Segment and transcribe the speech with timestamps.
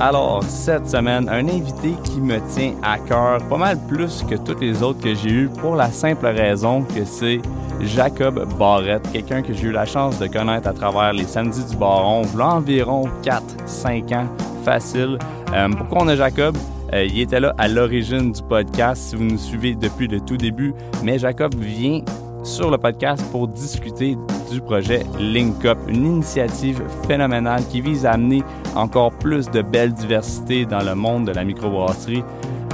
[0.00, 4.60] Alors, cette semaine, un invité qui me tient à cœur pas mal plus que toutes
[4.60, 7.40] les autres que j'ai eues pour la simple raison que c'est
[7.80, 11.76] Jacob Barrette, quelqu'un que j'ai eu la chance de connaître à travers les samedis du
[11.76, 14.26] Baron, environ 4-5 ans,
[14.64, 15.18] facile.
[15.52, 16.56] Euh, pourquoi on a Jacob?
[16.92, 20.36] Euh, il était là à l'origine du podcast, si vous nous suivez depuis le tout
[20.36, 22.02] début, mais Jacob vient
[22.44, 24.16] sur le podcast pour discuter
[24.50, 28.42] du projet Link Up, une initiative phénoménale qui vise à amener
[28.74, 32.22] encore plus de belle diversité dans le monde de la microbrasserie.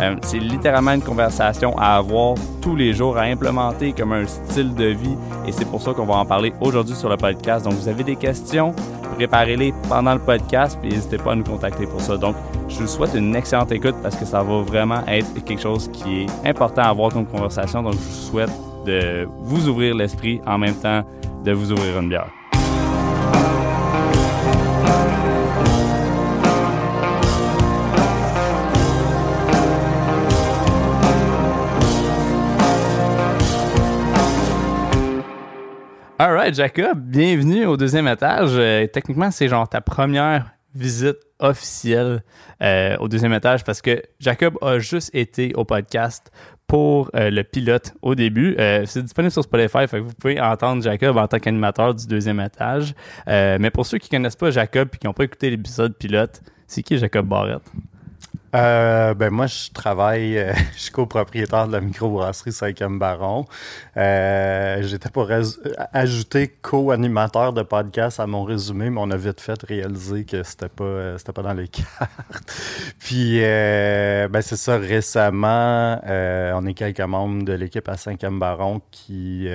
[0.00, 4.75] Euh, c'est littéralement une conversation à avoir tous les jours, à implémenter comme un style
[4.75, 5.16] de vie
[5.47, 7.64] et c'est pour ça qu'on va en parler aujourd'hui sur le podcast.
[7.64, 8.75] Donc vous avez des questions,
[9.16, 12.16] préparez-les pendant le podcast et n'hésitez pas à nous contacter pour ça.
[12.16, 12.34] Donc
[12.69, 16.22] je vous souhaite une excellente écoute parce que ça va vraiment être quelque chose qui
[16.22, 17.83] est important à avoir comme conversation.
[17.83, 18.50] Donc je vous souhaite
[18.84, 21.03] de vous ouvrir l'esprit en même temps
[21.45, 22.31] de vous ouvrir une bière.
[36.19, 38.53] Alright, Jacob, bienvenue au deuxième étage.
[38.55, 42.22] Euh, techniquement, c'est genre ta première visite officielle
[42.62, 46.33] euh, au deuxième étage parce que Jacob a juste été au podcast
[46.67, 48.57] pour euh, le pilote au début.
[48.87, 52.95] c'est disponible sur Spotify, vous pouvez entendre Jacob en tant qu'animateur du deuxième étage.
[53.27, 56.83] mais pour ceux qui connaissent pas Jacob et qui n'ont pas écouté l'épisode pilote, c'est
[56.83, 57.62] qui Jacob Barrette?
[58.55, 63.47] Euh, ben moi, je travaille, euh, je suis copropriétaire de la microbrasserie 5e Baron.
[63.97, 65.28] Euh, J'étais pour
[65.92, 70.69] ajouter co-animateur de podcast à mon résumé, mais on a vite fait réaliser que c'était
[70.69, 71.66] pas euh, c'était pas dans les
[71.98, 72.54] cartes.
[73.00, 78.81] Puis euh, ben c'est ça, récemment, on est quelques membres de l'équipe à 5e Baron
[78.93, 79.48] qui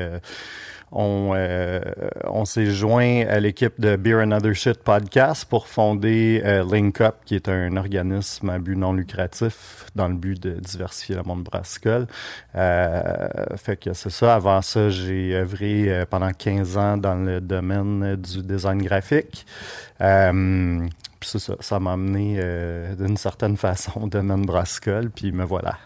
[0.91, 1.81] on, euh,
[2.25, 6.99] on s'est joint à l'équipe de Beer and Other Shit podcast pour fonder euh, Link
[7.01, 11.23] Up, qui est un organisme à but non lucratif dans le but de diversifier le
[11.23, 12.07] monde brassicole.
[12.55, 13.27] Euh,
[13.57, 14.35] fait que c'est ça.
[14.35, 19.45] Avant ça, j'ai œuvré euh, pendant 15 ans dans le domaine du design graphique.
[20.01, 20.87] Euh,
[21.19, 22.41] puis ça, ça m'a amené
[22.97, 25.77] d'une certaine façon au domaine brassicole, puis me voilà.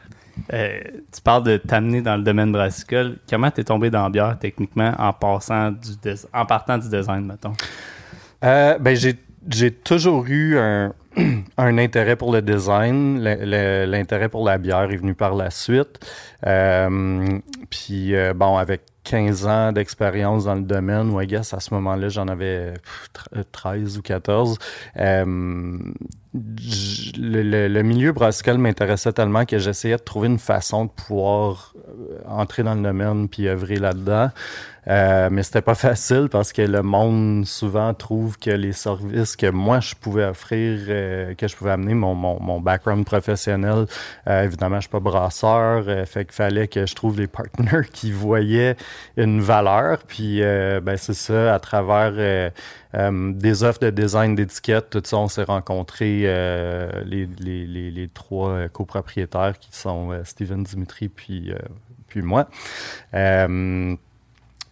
[0.51, 0.79] Euh,
[1.13, 3.17] tu parles de t'amener dans le domaine brassicole.
[3.29, 7.53] Comment t'es tombé dans la bière techniquement en passant du en partant du design, mettons?
[8.43, 10.93] Euh, ben j'ai toujours eu un,
[11.57, 13.19] un, intérêt pour le design.
[13.19, 15.99] L'intérêt pour la bière est venu par la suite.
[16.45, 17.39] Euh,
[17.69, 22.09] puis bon, avec 15 ans d'expérience dans le domaine, ou I guess à ce moment-là,
[22.09, 22.73] j'en avais
[23.51, 24.57] 13 ou 14.
[24.97, 25.77] Euh,
[26.33, 32.63] le, milieu brassicole m'intéressait tellement que j'essayais de trouver une façon de pouvoir euh, entrer
[32.63, 34.29] dans le domaine puis œuvrer là-dedans.
[34.87, 39.49] Euh, mais c'était pas facile parce que le monde souvent trouve que les services que
[39.49, 43.85] moi je pouvais offrir, euh, que je pouvais amener, mon, mon, mon background professionnel,
[44.27, 47.89] euh, évidemment je suis pas brasseur, euh, fait qu'il fallait que je trouve des partenaires
[47.91, 48.75] qui voyaient
[49.17, 49.99] une valeur.
[50.07, 52.51] Puis ben c'est ça, à travers
[52.93, 56.21] des offres de design d'étiquette, tout ça, on s'est rencontrés
[57.05, 61.51] les, les, les, les, trois copropriétaires qui sont Steven Dimitri puis
[62.07, 62.47] puis moi.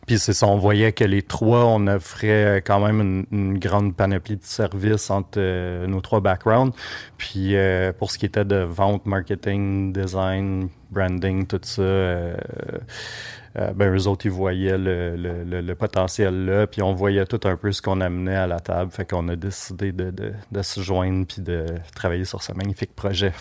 [0.07, 4.35] Puis c'est ça, on voyait que les trois, on offrait quand même une, grande panoplie
[4.35, 6.75] de services entre euh, nos trois backgrounds.
[7.17, 12.35] Puis euh, pour ce qui était de vente, marketing, design, branding, tout ça, euh,
[13.55, 16.67] ben eux autres, ils voyaient le, le, le, potentiel là.
[16.67, 18.91] Puis on voyait tout un peu ce qu'on amenait à la table.
[18.91, 22.95] Fait qu'on a décidé de, de, de se joindre puis de travailler sur ce magnifique
[22.95, 23.33] projet.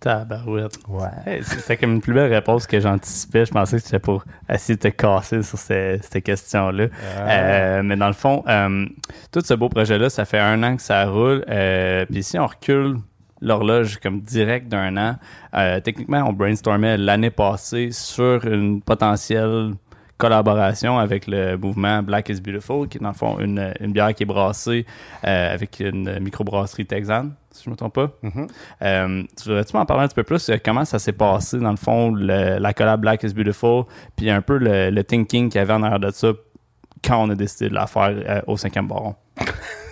[0.00, 0.78] Tabarouette.
[0.88, 1.42] Ouais.
[1.42, 3.44] C'était comme une plus belle réponse que j'anticipais.
[3.44, 6.86] Je pensais que c'était pour essayer de te casser sur ces, cette question-là.
[7.18, 7.30] Ah.
[7.30, 8.86] Euh, mais dans le fond, euh,
[9.30, 11.44] tout ce beau projet-là, ça fait un an que ça roule.
[11.48, 12.96] Euh, Puis si on recule
[13.40, 15.16] l'horloge comme direct d'un an,
[15.54, 19.72] euh, techniquement, on brainstormait l'année passée sur une potentielle
[20.20, 24.14] collaboration avec le mouvement Black is Beautiful, qui est dans le fond une, une bière
[24.14, 24.84] qui est brassée
[25.26, 28.10] euh, avec une microbrasserie texane, si je ne me trompe pas.
[28.22, 28.48] Mm-hmm.
[28.82, 30.50] euh, tu voudrais-tu m'en parler un petit peu plus?
[30.62, 33.84] Comment ça s'est passé, dans le fond, le, la collab Black is Beautiful,
[34.14, 36.32] puis un peu le, le thinking qu'il y avait en arrière de ça
[37.02, 39.16] quand on a décidé de la faire euh, au cinquième baron?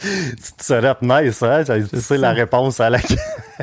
[0.00, 1.64] tu te setup nice, hein?
[1.92, 2.98] Sais la réponse à la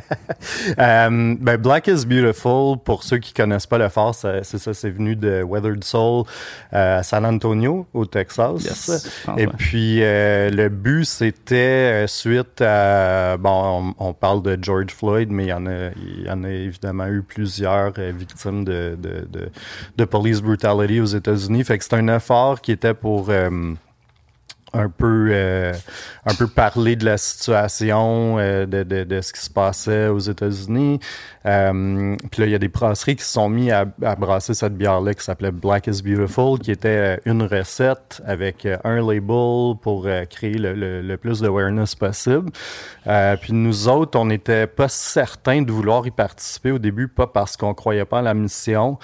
[0.80, 4.90] euh, ben, Black is Beautiful, pour ceux qui connaissent pas le phare, c'est ça, c'est
[4.90, 6.26] venu de Weathered Soul
[6.72, 9.08] à San Antonio, au Texas.
[9.38, 13.38] Et puis, euh, le but, c'était euh, suite à...
[13.38, 16.50] Bon, on, parle de George Floyd, mais il y en a, il y en a
[16.50, 19.50] évidemment eu plusieurs victimes de, de, de,
[19.98, 21.64] de, police brutality aux États-Unis.
[21.64, 23.30] Fait que c'est un effort qui était pour
[24.76, 25.74] un peu euh,
[26.26, 31.00] un peu parler de la situation euh, de, de, ce qui se passait aux États-Unis.
[31.46, 34.54] Euh, puis là, il y a des brasseries qui se sont mis à, à brasser
[34.54, 40.08] cette bière-là qui s'appelait Black is Beautiful, qui était une recette avec un label pour
[40.30, 42.52] créer le, le, le plus d'awareness possible.
[43.42, 47.56] puis nous autres, on n'était pas certains de vouloir y participer au début, pas parce
[47.56, 48.98] qu'on croyait pas à la mission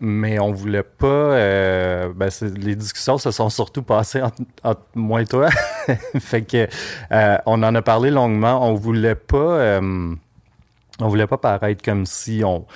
[0.00, 1.06] mais on voulait pas.
[1.06, 5.48] Euh, ben les discussions se sont surtout passées entre, moi et toi.
[6.18, 6.68] fait que
[7.12, 8.68] euh, on en a parlé longuement.
[8.68, 9.36] On voulait pas.
[9.36, 10.14] Euh,
[11.00, 12.66] on voulait pas paraître comme si on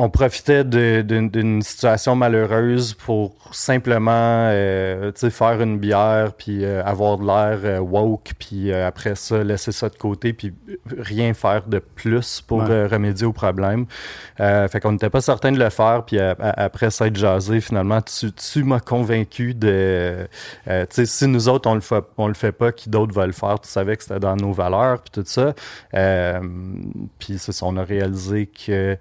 [0.00, 7.26] on profitait d'une situation malheureuse pour simplement euh, faire une bière puis euh, avoir de
[7.26, 10.54] l'air euh, woke puis après ça laisser ça de côté puis
[10.96, 13.86] rien faire de plus pour remédier au problème.
[14.36, 18.32] fait qu'on n'était pas certain de le faire puis après ça être jasé finalement tu,
[18.32, 20.28] tu m'as convaincu de
[20.66, 23.26] tu sais si nous autres on le fait on le fait pas qui d'autres va
[23.26, 23.58] le faire?
[23.60, 25.54] Tu savais que c'était dans nos valeurs puis tout ça.
[27.18, 28.96] Puis c'est ça on a réalisé que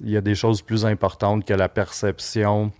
[0.00, 2.72] il y a des choses plus importantes que la perception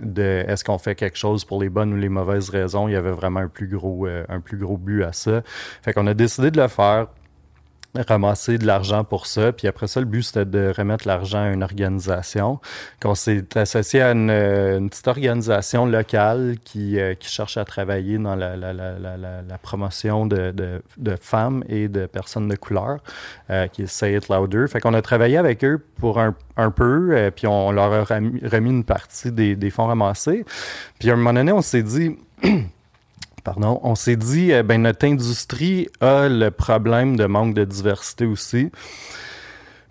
[0.00, 2.88] de est-ce qu'on fait quelque chose pour les bonnes ou les mauvaises raisons.
[2.88, 5.42] Il y avait vraiment un plus gros, euh, un plus gros but à ça.
[5.82, 7.08] Fait qu'on a décidé de le faire
[7.96, 9.52] ramasser de l'argent pour ça.
[9.52, 12.60] Puis après ça, le but, c'était de remettre l'argent à une organisation.
[13.00, 18.18] Qu'on s'est associé à une, une, petite organisation locale qui, euh, qui cherche à travailler
[18.18, 22.98] dans la, la, la, la promotion de, de, de, femmes et de personnes de couleur,
[23.50, 24.66] euh, qui est Say It Louder.
[24.68, 28.04] Fait qu'on a travaillé avec eux pour un, un peu, euh, puis on, leur a
[28.04, 30.44] remis, remis une partie des, des fonds ramassés.
[30.98, 32.16] Puis à un moment donné, on s'est dit...
[33.44, 38.24] pardon, on s'est dit, eh ben notre industrie a le problème de manque de diversité
[38.24, 38.70] aussi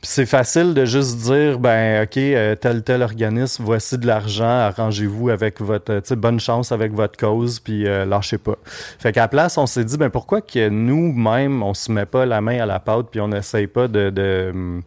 [0.05, 5.29] c'est facile de juste dire, ben, OK, euh, tel, tel organisme, voici de l'argent, arrangez-vous
[5.29, 8.57] avec votre, tu sais, bonne chance avec votre cause, puis euh, lâchez pas.
[8.65, 12.25] Fait qu'à la place, on s'est dit, ben, pourquoi que nous-mêmes, on se met pas
[12.25, 14.81] la main à la pâte, puis on n'essaye pas de, de,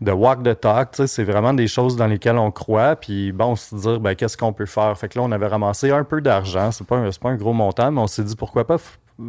[0.00, 3.30] de walk the talk, tu sais, c'est vraiment des choses dans lesquelles on croit, puis
[3.30, 4.98] bon, on se dit, ben, qu'est-ce qu'on peut faire?
[4.98, 7.92] Fait que là, on avait ramassé un peu d'argent, c'est pas, pas un gros montant,
[7.92, 8.78] mais on s'est dit, pourquoi pas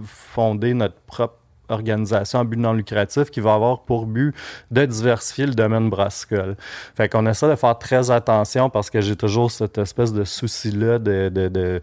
[0.03, 1.35] fonder notre propre
[1.69, 4.33] organisation à but non lucratif qui va avoir pour but
[4.71, 6.55] de diversifier le domaine brassicole.
[6.95, 10.99] Fait qu'on essaie de faire très attention parce que j'ai toujours cette espèce de souci-là
[10.99, 11.81] de, de, de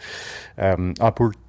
[0.61, 0.93] euh,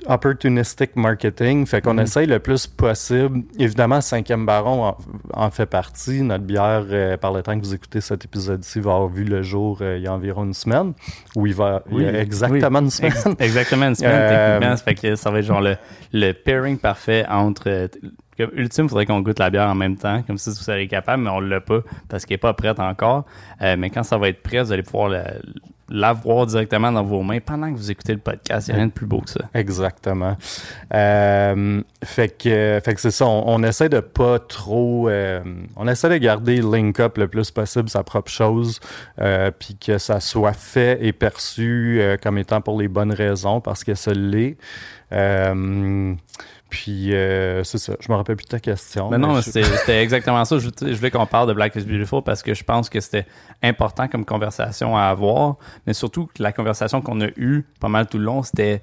[0.07, 1.65] opportunistic marketing.
[1.65, 2.03] Fait qu'on mm-hmm.
[2.03, 3.43] essaye le plus possible.
[3.59, 4.95] Évidemment, Cinquième Baron
[5.33, 6.21] en, fait partie.
[6.21, 9.41] Notre bière, euh, par le temps que vous écoutez cet épisode-ci, va avoir vu le
[9.41, 10.93] jour euh, il y a environ une semaine.
[11.35, 13.35] Où il va il y a exactement une semaine.
[13.39, 14.29] exactement une semaine,
[14.59, 14.77] techniquement.
[14.77, 15.77] Ça fait que ça va être genre le,
[16.13, 17.89] le pairing parfait entre
[18.37, 20.87] comme ultime, il faudrait qu'on goûte la bière en même temps, comme si vous seriez
[20.87, 21.79] capable, mais on l'a pas
[22.09, 23.25] parce qu'elle est pas prête encore.
[23.61, 25.09] Euh, mais quand ça va être prêt, vous allez pouvoir
[25.87, 28.67] l'avoir directement dans vos mains pendant que vous écoutez le podcast.
[28.67, 29.41] Il n'y a rien de plus beau que ça.
[29.53, 30.35] Exactement.
[30.93, 33.25] Euh, fait que, fait que c'est ça.
[33.25, 35.07] On, essaie de pas trop.
[35.07, 35.41] Euh,
[35.77, 38.81] on essaie de garder Link Up le plus possible sa propre chose,
[39.60, 43.95] puis que ça soit fait et perçu comme étant pour les bonnes raisons, parce que
[43.95, 44.57] ça l'est.
[46.75, 47.94] Puis, euh, c'est ça.
[48.01, 49.10] Je me rappelle plus de ta question.
[49.10, 50.60] Mais, non, c'était exactement ça.
[50.60, 53.25] Je, je voulais qu'on parle de Black is Beautiful parce que je pense que c'était
[53.63, 55.55] important comme conversation à avoir.
[55.88, 58.82] Mais surtout, la conversation qu'on a eue pas mal tout le long, c'était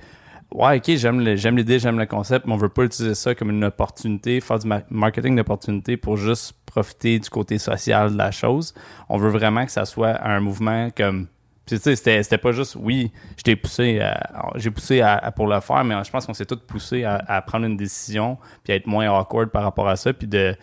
[0.54, 3.64] Ouais, ok, j'aime l'idée, j'aime le concept, mais on veut pas utiliser ça comme une
[3.64, 8.72] opportunité, faire du marketing d'opportunité pour juste profiter du côté social de la chose.
[9.10, 11.26] On veut vraiment que ça soit un mouvement comme
[11.66, 14.00] tu sais, c'était pas juste, oui, je t'ai poussé,
[14.56, 17.66] j'ai poussé à, pour le faire, mais je pense qu'on s'est tous poussé à, prendre
[17.66, 20.56] une décision, puis à être moins awkward par rapport à ça, puis de,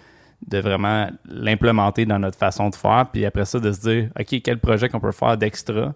[0.47, 4.41] de vraiment l'implémenter dans notre façon de faire, puis après ça, de se dire, OK,
[4.43, 5.93] quel projet qu'on peut faire d'extra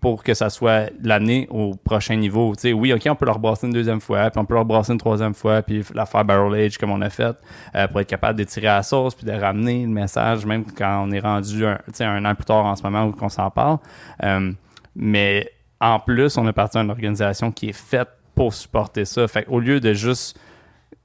[0.00, 2.54] pour que ça soit l'année au prochain niveau.
[2.54, 4.64] Tu sais, oui, OK, on peut leur brasser une deuxième fois, puis on peut leur
[4.64, 7.36] brasser une troisième fois, puis la faire barrel age comme on a fait,
[7.74, 10.64] euh, pour être capable de tirer à la sauce, puis de ramener le message, même
[10.64, 13.50] quand on est rendu un, un an plus tard en ce moment où on s'en
[13.50, 13.78] parle.
[14.22, 14.52] Euh,
[14.96, 19.28] mais en plus, on est parti d'une organisation qui est faite pour supporter ça.
[19.28, 20.38] Fait au lieu de juste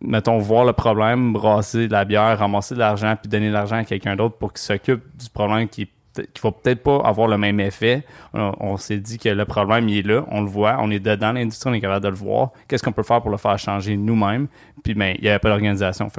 [0.02, 3.78] mettons, voir le problème, brasser de la bière, ramasser de l'argent, puis donner de l'argent
[3.78, 5.90] à quelqu'un d'autre pour qu'il s'occupe du problème qui est
[6.22, 8.04] qu'il faut peut-être pas avoir le même effet.
[8.34, 11.34] On, s'est dit que le problème, il est là, on le voit, on est dedans
[11.34, 12.52] l'industrie, on est capable de le voir.
[12.68, 14.48] Qu'est-ce qu'on peut faire pour le faire changer nous-mêmes?
[14.84, 16.10] Puis, ben, il n'y avait pas d'organisation.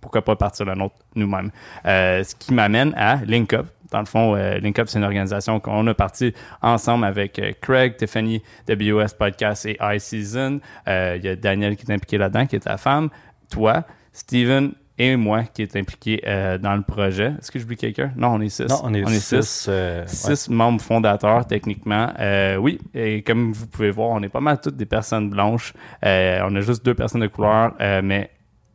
[0.00, 1.50] Pourquoi pas partir de notre nous-mêmes?
[1.84, 3.66] Euh, ce qui m'amène à LinkUp.
[3.90, 7.96] Dans le fond, euh, LinkUp, c'est une organisation qu'on a parti ensemble avec euh, Craig,
[7.96, 10.60] Tiffany, WS Podcast et iSeason.
[10.86, 13.10] Il y a Daniel qui est impliqué là-dedans, qui est ta femme.
[13.50, 17.34] Toi, Steven, et moi qui est impliqué euh, dans le projet.
[17.38, 18.12] Est-ce que j'oublie quelqu'un?
[18.16, 18.66] Non, on est six.
[18.68, 19.66] Non, on est, six.
[19.68, 22.12] Euh, six, membres fondateurs, techniquement.
[22.18, 25.74] Euh, oui, et comme vous pouvez voir, on est pas mal toutes des personnes blanches.
[26.02, 28.30] on a juste deux personnes de couleur, mais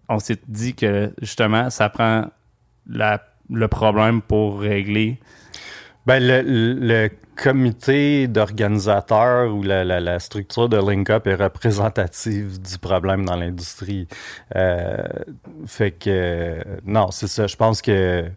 [0.10, 2.26] on s'est dit que, justement, ça prend
[2.88, 5.20] la, le problème pour régler.
[6.06, 7.10] Ben, le, le
[7.42, 14.08] comité d'organisateurs ou la, la, la, structure de LinkUp est représentative du problème dans l'industrie.
[14.56, 14.98] Euh,
[15.66, 17.48] fait que non, c'est ça.
[17.48, 18.30] Je pense que euh,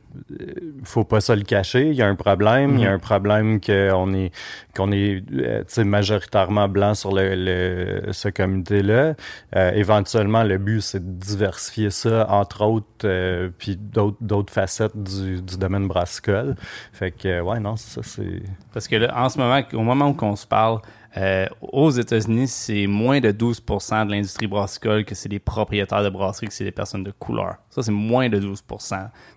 [0.84, 1.88] faut pas se le cacher.
[1.88, 2.78] Il y a un problème.
[2.78, 2.94] Il y a mm-hmm.
[2.94, 4.32] un problème qu'on est
[4.75, 9.14] qu'on est euh, majoritairement blanc sur le, le ce comité-là.
[9.56, 14.96] Euh, éventuellement, le but c'est de diversifier ça, entre autres, euh, puis d'autres d'autres facettes
[14.96, 16.56] du, du domaine brassicole.
[16.92, 18.42] Fait que ouais, non, ça c'est
[18.73, 20.80] parce que en ce moment, au moment où on se parle,
[21.16, 26.08] euh, aux États-Unis, c'est moins de 12 de l'industrie brassicole que c'est des propriétaires de
[26.08, 27.56] brasseries, que c'est des personnes de couleur.
[27.70, 28.76] Ça, c'est moins de 12 Fait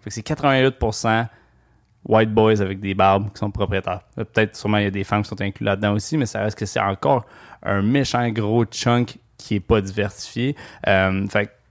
[0.06, 1.28] que c'est 88%
[2.08, 4.02] white boys avec des barbes qui sont propriétaires.
[4.18, 6.42] Euh, peut-être, sûrement, il y a des femmes qui sont incluses là-dedans aussi, mais ça
[6.42, 7.26] reste que c'est encore
[7.62, 10.56] un méchant gros chunk qui est pas diversifié.
[10.88, 11.28] Euh,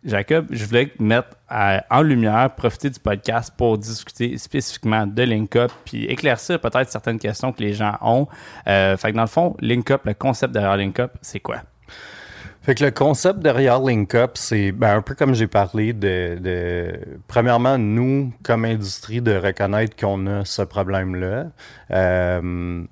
[0.07, 6.05] Jacob, je voulais mettre en lumière, profiter du podcast pour discuter spécifiquement de LinkUp, puis
[6.05, 8.29] éclaircir peut-être certaines questions que les gens ont.
[8.69, 11.63] Euh, fait que dans le fond, LinkUp, le concept derrière LinkUp, c'est quoi?
[12.63, 17.77] Fait que le concept derrière LinkUp, c'est ben, un peu comme j'ai parlé de, premièrement,
[17.77, 21.47] nous, comme industrie, de reconnaître qu'on a ce problème-là.
[21.91, 22.85] Euh,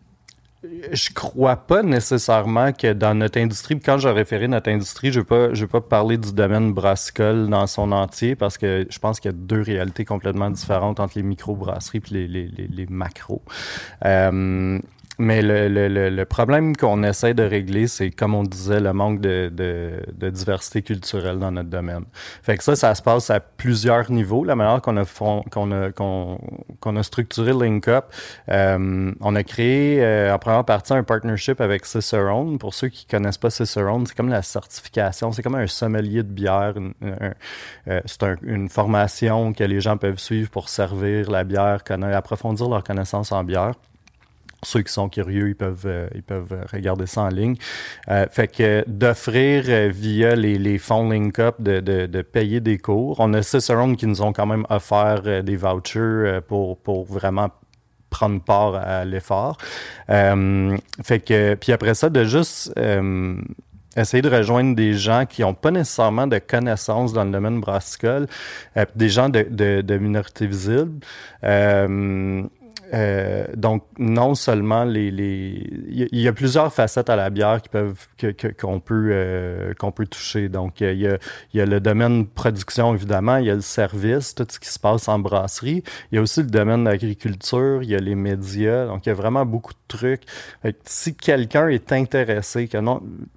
[0.92, 5.25] je crois pas nécessairement que dans notre industrie, quand j'ai référé notre industrie, je vais
[5.25, 9.21] pas, je vais pas parler du domaine brassicole dans son entier parce que je pense
[9.21, 12.87] qu'il y a deux réalités complètement différentes entre les micro-brasseries et les, les, les, les
[12.87, 13.42] macros.
[14.04, 14.78] Euh,
[15.18, 19.21] mais le, le, le problème qu'on essaie de régler, c'est, comme on disait, le manque
[19.21, 22.04] de, de, de, diversité culturelle dans notre domaine.
[22.42, 24.44] Fait que ça, ça se passe à plusieurs niveaux.
[24.44, 25.04] La manière qu'on a,
[25.50, 28.04] qu'on a, qu'on, a structuré LinkUp,
[28.49, 32.59] euh, on a créé euh, en première partie un partnership avec Cicerone.
[32.59, 36.33] Pour ceux qui connaissent pas Cicerone, c'est comme la certification, c'est comme un sommelier de
[36.33, 36.75] bière.
[37.87, 41.80] Euh, c'est une formation que les gens peuvent suivre pour servir la bière,
[42.14, 43.75] approfondir leur connaissance en bière
[44.66, 47.56] ceux qui sont curieux, ils peuvent, euh, ils peuvent regarder ça en ligne.
[48.11, 53.21] Euh, fait que d'offrir euh, via les, les fonds LinkUp de, de, payer des cours.
[53.21, 57.50] On a Cicerone qui nous ont quand même offert des vouchers pour, pour vraiment
[58.11, 59.59] prendre part à l'effort.
[60.09, 62.73] fait que, puis après ça, de juste
[63.97, 68.26] essayer de rejoindre des gens qui n'ont pas nécessairement de connaissances dans le domaine brassicole,
[68.97, 71.00] des gens de, de, de minorités visibles.
[71.44, 72.42] Euh,
[73.56, 75.68] donc, non seulement les, les...
[75.88, 78.06] Il, y a, plusieurs facettes à la bière qui peuvent
[78.60, 80.48] qu'on peut euh, qu'on peut toucher.
[80.48, 81.18] Donc, il y, a,
[81.52, 84.68] il y a le domaine production, évidemment, il y a le service, tout ce qui
[84.68, 85.82] se passe en brasserie.
[86.12, 88.86] Il y a aussi le domaine de l'agriculture, il y a les médias.
[88.86, 89.78] Donc, il y a vraiment beaucoup de
[90.84, 92.68] si quelqu'un est intéressé,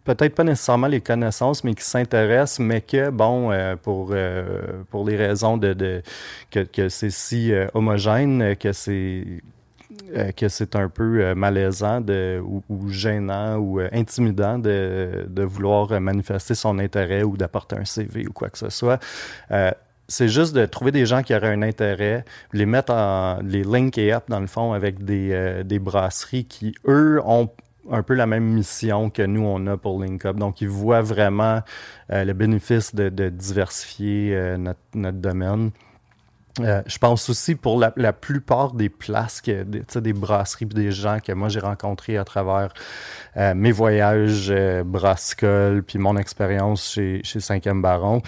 [0.03, 4.13] peut-être pas nécessairement les connaissances, mais qui s'intéresse, mais que, bon, euh, pour,
[4.89, 6.01] pour les raisons de,
[6.51, 9.41] que, c'est si homogène, que c'est
[10.15, 15.43] euh, que c'est un peu euh, malaisant de, ou, gênant ou euh, intimidant de, de,
[15.43, 18.99] vouloir manifester son intérêt ou d'apporter un CV ou quoi que ce soit.
[20.07, 24.15] C'est juste de trouver des gens qui auraient un intérêt, les mettre en, les linker
[24.15, 27.49] up dans le fond avec des, des brasseries qui, eux, ont
[27.89, 30.35] un peu la même mission que nous, on a pour LinkUp.
[30.37, 31.61] Donc, ils voient vraiment
[32.09, 35.71] le bénéfice de, de diversifier notre, notre domaine.
[36.59, 40.91] Euh, je pense aussi pour la, la, plupart des places, que, des, des brasseries des
[40.91, 42.73] gens que moi j'ai rencontrés à travers
[43.37, 48.21] euh, mes voyages euh, brassicole puis mon expérience chez, chez 5e Baron.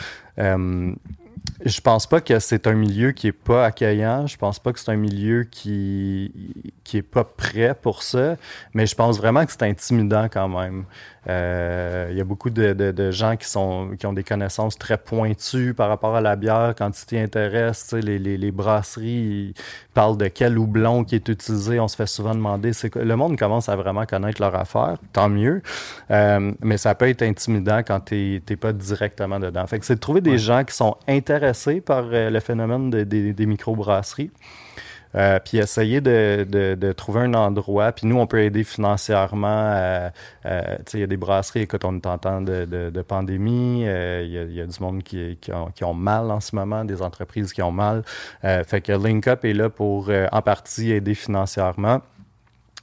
[1.66, 4.28] Je pense pas que c'est un milieu qui est pas accueillant.
[4.28, 6.32] Je pense pas que c'est un milieu qui
[6.84, 8.38] qui est pas prêt pour ça.
[8.74, 10.86] Mais je pense vraiment que c'est intimidant quand même.
[11.28, 14.78] Euh, il y a beaucoup de, de, de, gens qui sont qui ont des connaissances
[14.78, 16.74] très pointues par rapport à la bière.
[16.78, 19.54] Quand tu t'y intéresses, les, les, les, brasseries
[19.94, 21.80] parlent de quel houblon qui est utilisé.
[21.80, 22.72] On se fait souvent demander.
[22.72, 24.98] C'est le monde commence à vraiment connaître leur affaire.
[25.12, 25.62] Tant mieux.
[26.10, 29.68] Euh, mais ça peut être intimidant quand tu n'es pas directement dedans.
[29.68, 30.96] Fait que c'est de trouver des gens qui sont
[31.30, 34.32] intéressés par euh, le phénomène des microbrasseries.
[35.16, 37.92] euh, puis essayer de, trouver un endroit.
[37.92, 39.48] Puis nous, on peut aider financièrement.
[39.48, 40.10] Euh,
[40.46, 43.82] euh, il y a des brasseries, écoute, on est en temps de, pandémie.
[43.82, 47.54] Il y, a, du monde qui, qui, qui, ont, mal en ce moment, des entreprises
[47.54, 48.04] qui ont mal.
[48.42, 52.02] fait que LinkUp est là pour, en partie, aider financièrement.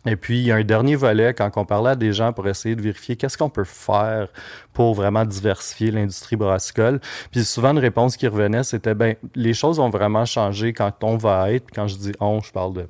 [0.07, 2.47] Et puis, il y a un dernier volet quand on parlait à des gens pour
[2.47, 4.29] essayer de vérifier qu'est-ce qu'on peut faire
[4.73, 7.01] pour vraiment diversifier l'industrie brassicole.
[7.31, 11.17] Puis souvent, une réponse qui revenait, c'était, ben, les choses ont vraiment changé quand on
[11.17, 11.67] va être.
[11.75, 12.87] Quand je dis on, je parle de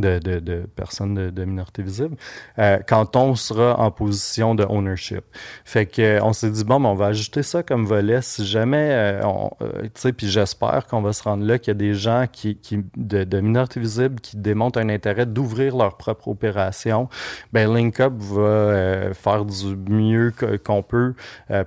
[0.00, 2.16] de, de, de, personnes de, de minorité visible,
[2.58, 5.24] euh, quand on sera en position de ownership.
[5.64, 8.46] Fait que euh, on s'est dit bon, ben, on va ajouter ça comme volet si
[8.46, 9.22] jamais, euh,
[9.62, 12.26] euh tu sais, puis j'espère qu'on va se rendre là qu'il y a des gens
[12.30, 17.08] qui, qui de, de minorité visible qui démontrent un intérêt d'ouvrir leur propre opération.
[17.52, 20.32] Ben LinkUp va euh, faire du mieux
[20.64, 21.14] qu'on peut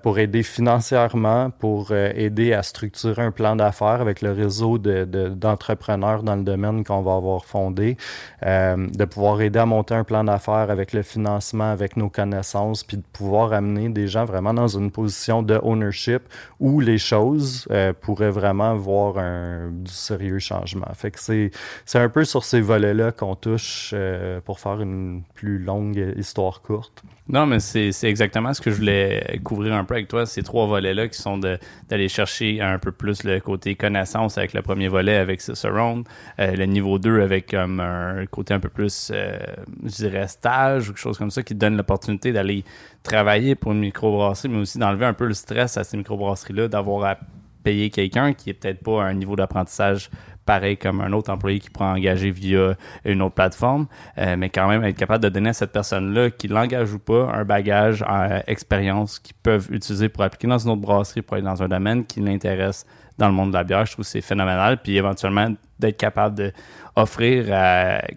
[0.03, 6.35] pour aider financièrement, pour aider à structurer un plan d'affaires avec le réseau d'entrepreneurs dans
[6.35, 7.97] le domaine qu'on va avoir fondé.
[8.43, 12.83] Euh, de pouvoir aider à monter un plan d'affaires avec le financement, avec nos connaissances,
[12.83, 16.23] puis de pouvoir amener des gens vraiment dans une position de ownership
[16.59, 20.87] où les choses euh, pourraient vraiment voir un, du sérieux changement.
[20.95, 21.51] Fait que c'est,
[21.93, 27.03] un peu sur ces volets-là qu'on touche euh, pour faire une plus longue histoire courte.
[27.29, 30.65] Non, mais c'est, exactement ce que je voulais couvrir un peu avec toi, ces trois
[30.65, 35.15] volets-là qui sont d'aller chercher un peu plus le côté connaissance avec le premier volet,
[35.15, 36.07] avec Surround,
[36.39, 39.37] le niveau 2 avec comme un un côté un peu plus, euh,
[39.83, 42.63] je dirais, stage ou quelque chose comme ça qui donne l'opportunité d'aller
[43.03, 47.05] travailler pour une microbrasserie, mais aussi d'enlever un peu le stress à ces microbrasseries-là, d'avoir
[47.05, 47.17] à
[47.63, 50.09] payer quelqu'un qui est peut-être pas à un niveau d'apprentissage
[50.45, 54.67] pareil comme un autre employé qui pourrait engager via une autre plateforme, euh, mais quand
[54.67, 58.39] même être capable de donner à cette personne-là, qui l'engage ou pas, un bagage, euh,
[58.47, 62.05] expérience qu'ils peuvent utiliser pour appliquer dans une autre brasserie, pour aller dans un domaine
[62.05, 62.85] qui l'intéresse
[63.17, 63.85] dans le monde de la bière.
[63.85, 64.81] Je trouve que c'est phénoménal.
[64.81, 66.51] Puis éventuellement, d'être capable de
[66.95, 67.45] offrir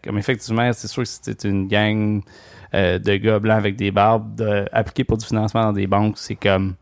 [0.04, 2.22] comme effectivement, c'est sûr que c'est une gang
[2.74, 6.18] euh, de gars blancs avec des barbes, de, appliquer pour du financement dans des banques,
[6.18, 6.74] c'est comme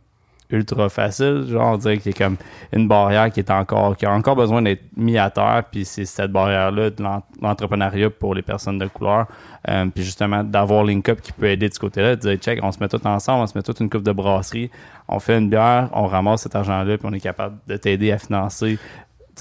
[0.53, 1.47] ultra facile.
[1.49, 2.37] Genre, on dirait qu'il y a comme
[2.73, 5.65] une barrière qui est encore, qui a encore besoin d'être mis à terre.
[5.71, 7.03] Puis c'est cette barrière-là de
[7.41, 9.27] l'entrepreneuriat pour les personnes de couleur.
[9.69, 12.81] Euh, puis justement, d'avoir LinkUp qui peut aider de ce côté-là, de check, on se
[12.81, 14.71] met tout ensemble, on se met toute une coupe de brasserie,
[15.09, 18.19] on fait une bière, on ramasse cet argent-là, puis on est capable de t'aider à
[18.19, 18.79] financer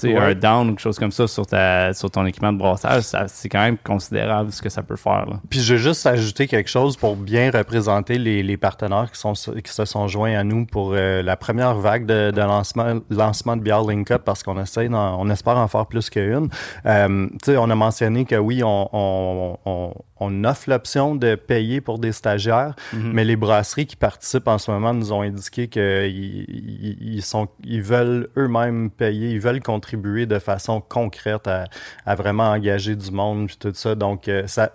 [0.08, 3.04] sais, un down ou quelque chose comme ça sur, ta, sur ton équipement de brassage,
[3.26, 5.26] c'est quand même considérable ce que ça peut faire.
[5.26, 5.40] Là.
[5.50, 9.32] Puis je vais juste ajouter quelque chose pour bien représenter les, les partenaires qui, sont,
[9.32, 13.56] qui se sont joints à nous pour euh, la première vague de, de, lancement, lancement
[13.56, 16.48] de Bière Link Up parce qu'on essaie, on espère en faire plus qu'une.
[16.86, 21.34] Euh, tu sais, on a mentionné que oui, on, on, on on offre l'option de
[21.34, 23.12] payer pour des stagiaires, mhm.
[23.12, 26.46] mais les brasseries qui participent en ce moment nous ont indiqué qu'ils
[27.00, 31.64] ils, sont, ils veulent eux-mêmes payer, ils veulent contribuer de façon concrète à,
[32.06, 33.94] à vraiment engager du monde puis tout ça.
[33.94, 34.70] Donc, euh, ça,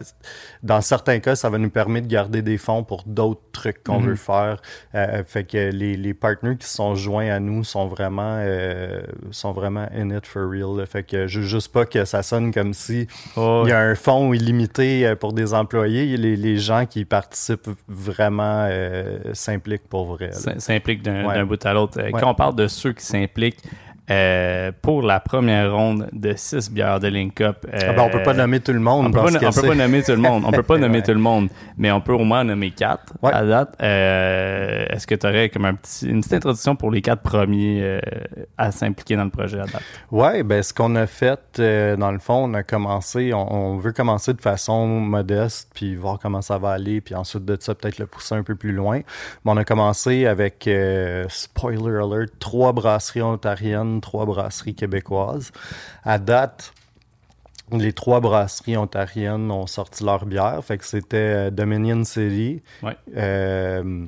[0.64, 4.00] dans certains cas, ça va nous permettre de garder des fonds pour d'autres trucs qu'on
[4.00, 4.10] mhm.
[4.10, 4.62] veut faire.
[4.96, 9.52] Euh, fait que les, les partners qui sont joints à nous sont vraiment euh, sont
[9.52, 10.86] vraiment in it for real.
[10.86, 13.80] Fait que je veux juste pas que ça sonne comme si oh, il y a
[13.80, 20.06] un fonds illimité pour des employés, les, les gens qui participent vraiment euh, s'impliquent pour
[20.06, 20.32] vrai.
[20.58, 22.00] S'impliquent d'un bout à l'autre.
[22.00, 23.62] Euh, quand on parle de ceux qui s'impliquent,
[24.10, 27.66] euh, pour la première ronde de six bières de Link Up.
[27.66, 29.08] Euh, ah ben, on peut pas nommer tout le monde.
[29.08, 30.44] On peut, pas, peut pas nommer tout le monde.
[30.46, 33.44] On peut pas nommer tout le monde, mais on peut au moins nommer quatre à
[33.44, 33.76] date.
[33.82, 37.82] Euh, Est-ce que tu aurais comme un petit, une petite introduction pour les quatre premiers
[37.82, 38.00] euh,
[38.58, 39.82] à s'impliquer dans le projet à date?
[40.12, 43.78] Ouais, ben ce qu'on a fait, euh, dans le fond, on a commencé, on, on,
[43.78, 47.76] veut commencer de façon modeste, puis voir comment ça va aller, puis ensuite de ça,
[47.76, 49.02] peut-être le pousser un peu plus loin.
[49.44, 50.70] Mais on a commencé avec,
[51.28, 55.52] spoiler alert, trois brasseries ontariennes trois brasseries québécoises.
[56.04, 56.74] À date,
[57.72, 60.64] les trois brasseries ontariennes ont sorti leur bière.
[60.64, 62.62] Fait que c'était euh, Dominion City,
[63.16, 64.08] euh,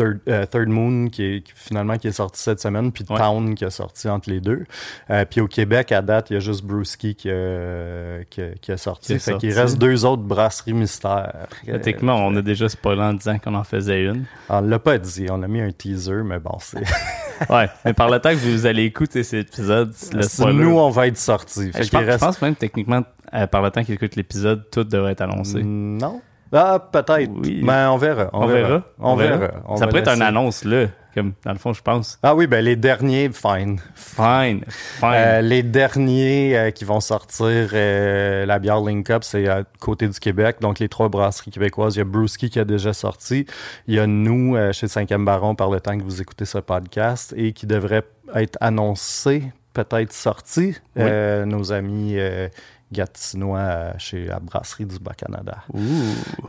[0.00, 3.70] euh, Third, Moon qui est finalement qui est sorti cette semaine, puis Town qui a
[3.70, 4.64] sorti entre les deux.
[5.10, 8.76] Euh, puis au Québec, à date, il y a juste Brewski qui, a, qui, a,
[8.76, 9.18] sorti.
[9.18, 11.48] fait qu'il reste deux autres brasseries mystères.
[11.64, 14.24] Techniquement, on a déjà spoilé en disant qu'on en faisait une.
[14.48, 16.82] On l'a pas dit, on a mis un teaser, mais bon, c'est...
[17.50, 21.06] ouais, mais par le temps que vous allez écouter cet épisode, le nous, on va
[21.06, 21.70] être sortis.
[21.72, 23.02] Je, pense, je pense même techniquement,
[23.34, 25.62] euh, par le temps qu'il écoute l'épisode, tout devrait être annoncé.
[25.62, 26.20] Non.
[26.52, 27.30] Ah, peut-être.
[27.30, 27.60] Oui.
[27.62, 28.30] Mais on verra.
[28.32, 28.82] On, verra.
[28.98, 29.50] On, verra.
[29.76, 30.86] ça pourrait être une annonce, là.
[31.18, 32.16] Comme, dans le fond, je pense.
[32.22, 33.80] Ah oui, ben les derniers, fine.
[33.96, 34.62] Fine.
[34.68, 35.10] Fine.
[35.12, 40.06] Euh, les derniers euh, qui vont sortir euh, la bière Link Up, c'est à côté
[40.06, 40.58] du Québec.
[40.60, 41.96] Donc, les trois brasseries québécoises.
[41.96, 43.46] Il y a Brewski qui a déjà sorti.
[43.88, 47.34] Il y a nous, chez 5e Baron, par le temps que vous écoutez ce podcast,
[47.36, 48.04] et qui devrait
[48.36, 50.76] être annoncé peut-être sorti.
[50.96, 52.16] nos amis
[52.92, 55.58] gatinois chez la brasserie du Bas-Canada.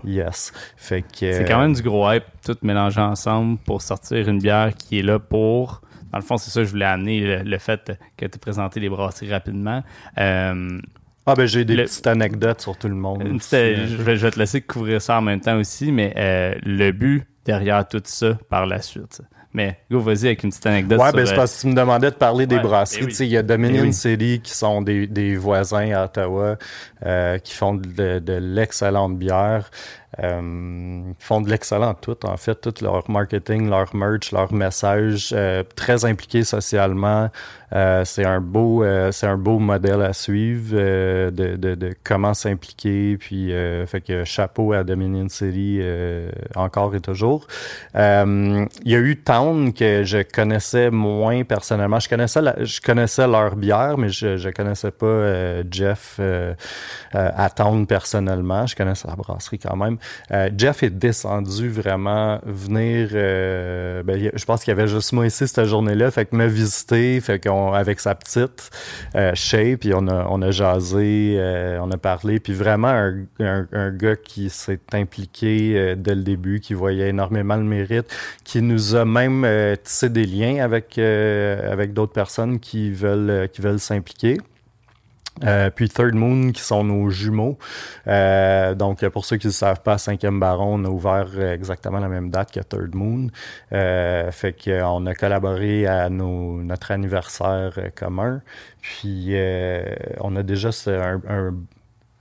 [0.06, 0.54] Yes.
[0.78, 1.34] Fait que.
[1.34, 5.04] C'est quand même du gros hype, tout mélangé ensemble pour sortir une bière qui est
[5.04, 5.82] là pour.
[6.12, 8.89] Dans le fond, c'est ça que je voulais amener, le, fait que tu présenté les
[8.89, 9.84] brasseries rapidement.
[10.17, 10.80] Euh,
[11.25, 13.21] ah ben j'ai des petites anecdotes sur tout le monde.
[13.23, 17.88] je, vais, te laisser couvrir ça en même temps aussi, mais euh, le but derrière
[17.88, 19.21] tout ça par la suite.
[19.53, 20.99] Mais go, vas-y avec une petite anecdote.
[20.99, 23.05] Ouais, ben c'est parce que tu me demandais de parler des brasseries.
[23.05, 26.57] Ben il y a Dominion ben City qui sont des, des voisins à Ottawa
[27.05, 29.71] euh, qui font de, de l'excellente bière.
[30.17, 35.63] Euh, font de l'excellent tout, en fait, tout leur marketing, leur merch, leur message, euh,
[35.76, 37.30] très impliqués socialement.
[37.76, 43.17] Euh, c'est un beau, c'est un beau modèle à suivre de, de, de, comment s'impliquer.
[43.17, 43.54] Puis,
[43.86, 45.80] fait que chapeau à Dominion City
[46.56, 47.45] encore et toujours.
[47.93, 52.00] Il y a eu Town que je connaissais moins personnellement.
[52.00, 56.19] Je connaissais, je connaissais leur bière, mais je, je connaissais pas Jeff
[57.13, 58.65] à Town personnellement.
[58.65, 59.98] Je connaissais la brasserie quand même.
[60.31, 63.09] Euh, Jeff est descendu vraiment venir.
[63.13, 66.47] Euh, ben, je pense qu'il y avait juste moi ici cette journée-là, fait que me
[66.47, 68.69] visiter, fait qu'on avec sa petite
[69.15, 73.67] euh, Shay, puis on a on a jasé, euh, on a parlé, puis vraiment un,
[73.71, 78.05] un, gars qui s'est impliqué dès le début, qui voyait énormément le mérite,
[78.43, 79.47] qui nous a même
[79.83, 84.38] tissé des liens avec avec d'autres personnes qui veulent qui veulent s'impliquer.
[85.43, 87.57] Euh, puis Third Moon, qui sont nos jumeaux.
[88.07, 92.09] Euh, donc, pour ceux qui ne savent pas, 5e Baron, on a ouvert exactement la
[92.09, 93.27] même date que Third Moon.
[93.71, 98.41] Euh, fait qu'on a collaboré à nos, notre anniversaire commun.
[98.81, 99.35] Puis,
[100.19, 101.53] on a déjà un, un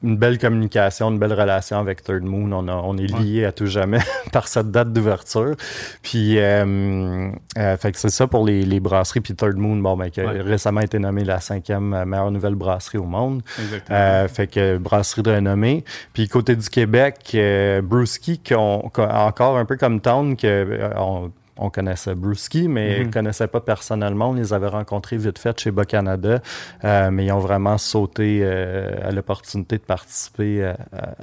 [0.02, 2.52] une belle communication, une belle relation avec Third Moon.
[2.52, 3.98] On, on est lié à tout jamais
[4.32, 5.56] par cette date d'ouverture.
[6.02, 9.20] Puis, euh, euh, fait que c'est ça pour les, les, brasseries.
[9.20, 12.98] Puis Third Moon, bon, ben, qui a récemment été nommée la cinquième meilleure nouvelle brasserie
[12.98, 13.42] au monde.
[13.58, 13.98] Exactement.
[13.98, 15.84] Euh, fait que brasserie de renommée.
[16.12, 20.90] Puis côté du Québec, euh, Brewski, qui ont, encore un peu comme Town, que euh,
[20.96, 24.30] on, on connaissait Brewski, mais mm connaissait pas personnellement.
[24.30, 26.40] On les avait rencontrés vite fait chez Bas-Canada,
[26.84, 30.72] euh, mais ils ont vraiment sauté euh, à l'opportunité de participer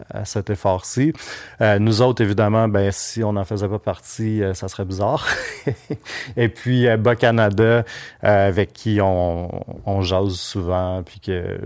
[0.09, 1.13] à, cet effort-ci.
[1.61, 5.25] Euh, nous autres, évidemment, ben si on n'en faisait pas partie, ça serait bizarre.
[6.37, 7.85] Et puis Bas-Canada,
[8.21, 9.49] avec qui on,
[9.85, 11.59] on jase souvent, puis que,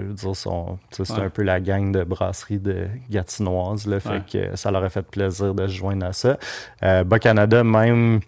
[1.04, 4.90] c'est un peu la gang de brasserie de Gatinoise, là, fait que ça leur a
[4.90, 6.38] fait plaisir de se joindre à ça.
[6.82, 8.20] Bas-Canada, même...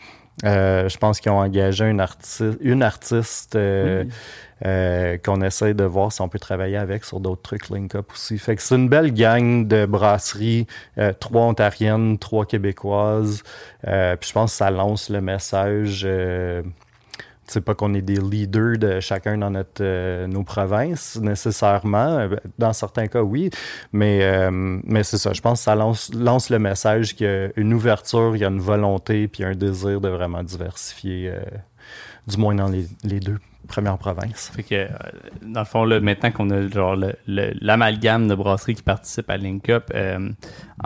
[0.44, 4.04] Euh, je pense qu'ils ont engagé une, artiste, une artiste euh,
[4.66, 8.12] euh, qu'on essaie de voir si on peut travailler avec sur d'autres trucs Link Up
[8.14, 8.38] aussi.
[8.38, 10.68] Fait que c'est une belle gang de brasseries,
[11.20, 13.44] trois ontariennes, trois québécoises.
[13.84, 16.08] puis je pense que ça lance le message
[17.52, 22.20] c'est pas qu'on est des leaders de chacun dans notre euh, nos provinces nécessairement.
[22.20, 23.50] Euh, dans certains cas, oui,
[23.92, 25.34] mais euh, mais c'est ça.
[25.34, 28.46] Je pense que ça lance lance le message qu'il y a une ouverture, il y
[28.46, 31.34] a une volonté, puis un désir de vraiment diversifier,
[32.28, 33.40] du moins dans les, les deux
[33.72, 34.52] première province.
[34.56, 34.88] Fait que, euh,
[35.42, 39.70] dans le fond, là, maintenant qu'on a genre l'amalgame de brasseries qui participent à Link
[39.70, 40.30] Up, euh,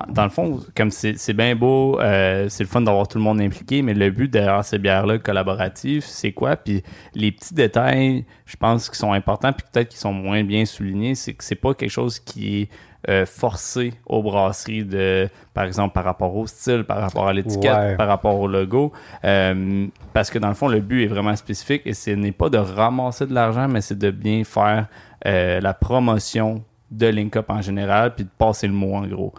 [0.10, 3.42] dans le fond, comme c'est bien beau, euh, c'est le fun d'avoir tout le monde
[3.42, 6.56] impliqué, mais le but derrière ces bières-là collaboratives, c'est quoi?
[6.56, 10.66] Puis les petits détails, je pense, qui sont importants, puis peut-être qui sont moins bien
[10.66, 12.70] soulignés, c'est que c'est pas quelque chose qui est
[13.08, 17.98] euh, forcé aux brasseries de, par exemple, par rapport au style, par rapport à l'étiquette,
[17.98, 18.94] par rapport au logo.
[19.24, 22.50] Euh, parce que dans le fond, le but est vraiment spécifique et ce n'est pas
[22.50, 24.88] de ramasser de l'argent, mais c'est de bien faire
[25.26, 29.34] euh, la promotion de Link Up en général, puis de passer le mot en gros.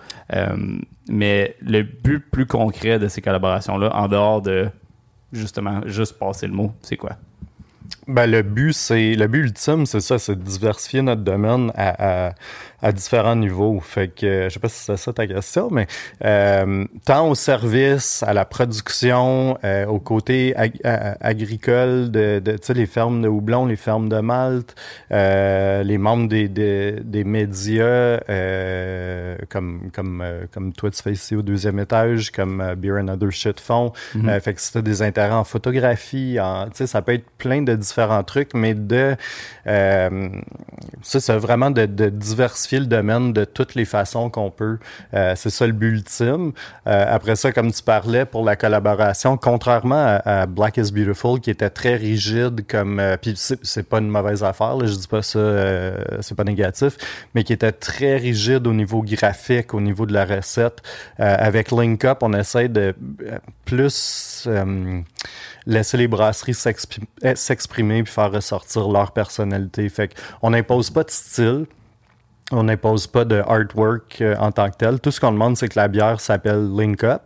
[1.08, 4.68] mais le but plus concret de ces collaborations-là, en dehors de
[5.32, 7.16] justement juste passer le mot, c'est quoi?
[8.06, 12.28] Ben, le but, c'est le but ultime, c'est ça, c'est de diversifier notre domaine à,
[12.28, 12.34] à,
[12.82, 13.80] à, différents niveaux.
[13.80, 15.86] Fait que je sais pas si c'est ça ta question, mais
[16.24, 20.54] euh, tant au service, à la production, euh, au côté
[21.20, 24.74] agricole de, de tu sais, les fermes de houblon, les fermes de Malte,
[25.12, 31.12] euh, les membres des, des, des médias euh, comme comme euh, comme toi tu fais
[31.12, 33.92] ici au deuxième étage, comme euh, Beer and Other Shit font.
[34.14, 34.40] Mm-hmm.
[34.40, 37.62] fait que si t'as des intérêts en photographie, en tu sais, ça peut être plein
[37.62, 39.16] de différents trucs, mais de
[39.66, 40.28] euh,
[41.02, 44.78] ça, c'est vraiment de, de, diversifier le domaine de toutes les façons qu'on peut.
[45.14, 46.52] Euh, c'est ça le but ultime.
[46.86, 51.50] Euh, après ça, comme tu parlais pour la collaboration, contrairement à, Black is Beautiful, qui
[51.50, 55.22] était très rigide, comme euh, puis c'est pas une mauvaise affaire, là, je dis pas
[55.22, 56.96] ça, euh, c'est pas négatif,
[57.34, 60.82] mais qui était très rigide au niveau graphique, au niveau de la recette.
[61.18, 62.94] avec Link Up, on essaie de
[63.64, 64.48] plus
[65.66, 69.88] laisser les brasseries s'exprimer puis faire ressortir leur personnalité.
[69.88, 71.66] Fait qu'on n'impose pas de style,
[72.52, 75.00] on n'impose pas de artwork euh, en tant que tel.
[75.00, 77.22] Tout ce qu'on demande, c'est que la bière s'appelle Link Up,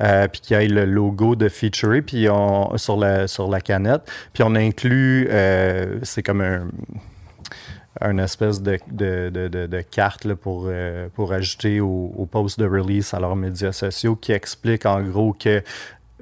[0.00, 3.60] euh, puis qu'il y ait le logo de Feature puis on, sur, la, sur la
[3.60, 4.02] canette.
[4.32, 6.66] Puis on inclut, euh, c'est comme un,
[8.00, 10.68] un espèce de, de, de, carte là, pour,
[11.14, 15.32] pour ajouter au, au post de release à leurs médias sociaux qui explique en gros
[15.32, 15.62] que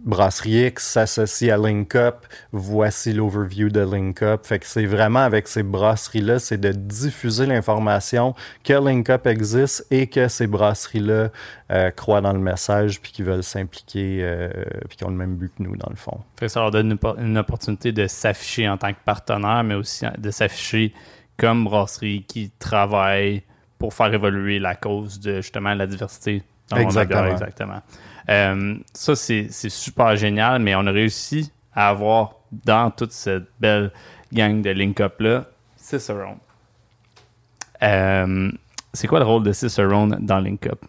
[0.04, 2.26] Brasserie X s'associe à Link Up.
[2.50, 4.44] Voici l'overview de Link Up.
[4.44, 8.34] Fait que c'est vraiment avec ces brasseries-là, c'est de diffuser l'information
[8.64, 11.28] que Link Up existe et que ces brasseries-là
[11.70, 14.50] euh, croient dans le message puis qu'ils veulent s'impliquer euh,
[14.88, 16.20] puis qu'ils ont le même but que nous, dans le fond.
[16.38, 19.74] Fait que ça leur donne une, une opportunité de s'afficher en tant que partenaire, mais
[19.74, 20.92] aussi de s'afficher
[21.36, 23.42] comme brasserie qui travaille
[23.78, 27.26] pour faire évoluer la cause de justement la diversité dans exactement.
[27.26, 27.82] Exactement.
[28.28, 33.90] Euh, ça, c'est super génial, mais on a réussi à avoir dans toute cette belle
[34.32, 36.38] gang de link-up-là Cicerone.
[37.82, 38.50] Euh,
[38.92, 40.80] c'est quoi le rôle de Cicerone dans Link-up?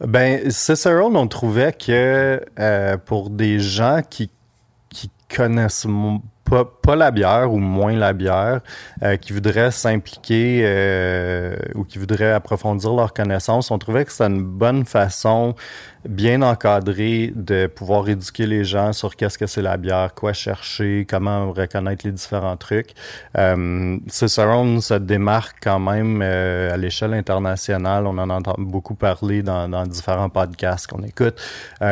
[0.00, 4.30] Ben, Cicerone, on trouvait que euh, pour des gens qui,
[4.90, 5.86] qui connaissent
[6.46, 8.60] pas, la bière ou moins la bière,
[9.02, 14.26] euh, qui voudraient s'impliquer euh, ou qui voudraient approfondir leurs connaissances, on trouvait que c'était
[14.26, 15.54] une bonne façon
[16.08, 21.06] bien encadré de pouvoir éduquer les gens sur qu'est-ce que c'est la bière, quoi chercher,
[21.08, 22.92] comment reconnaître les différents trucs.
[23.36, 28.06] Euh, Cicerone se démarque quand même euh, à l'échelle internationale.
[28.06, 31.40] On en entend beaucoup parler dans, différents podcasts qu'on écoute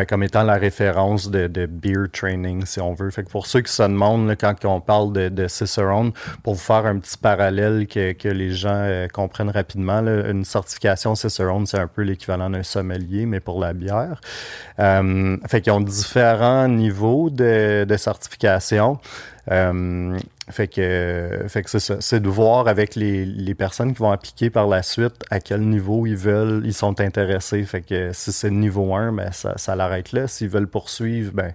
[0.08, 3.10] comme étant la référence de, beer training, si on veut.
[3.10, 6.86] Fait que pour ceux qui se demandent quand on parle de, Cicerone, pour vous faire
[6.86, 11.86] un petit parallèle que, que les gens euh, comprennent rapidement, une certification Cicerone, c'est un
[11.86, 14.20] peu l'équivalent d'un sommelier, mais pour la bière.
[14.78, 18.98] Euh, fait qu'ils ont différents niveaux de, de certification.
[19.50, 20.18] Euh,
[20.50, 21.96] fait que, fait que c'est ça.
[22.00, 25.62] C'est de voir avec les, les, personnes qui vont appliquer par la suite à quel
[25.62, 27.62] niveau ils veulent, ils sont intéressés.
[27.62, 30.26] Fait que si c'est niveau 1, ben ça, ça l'arrête là.
[30.28, 31.54] S'ils veulent poursuivre, ben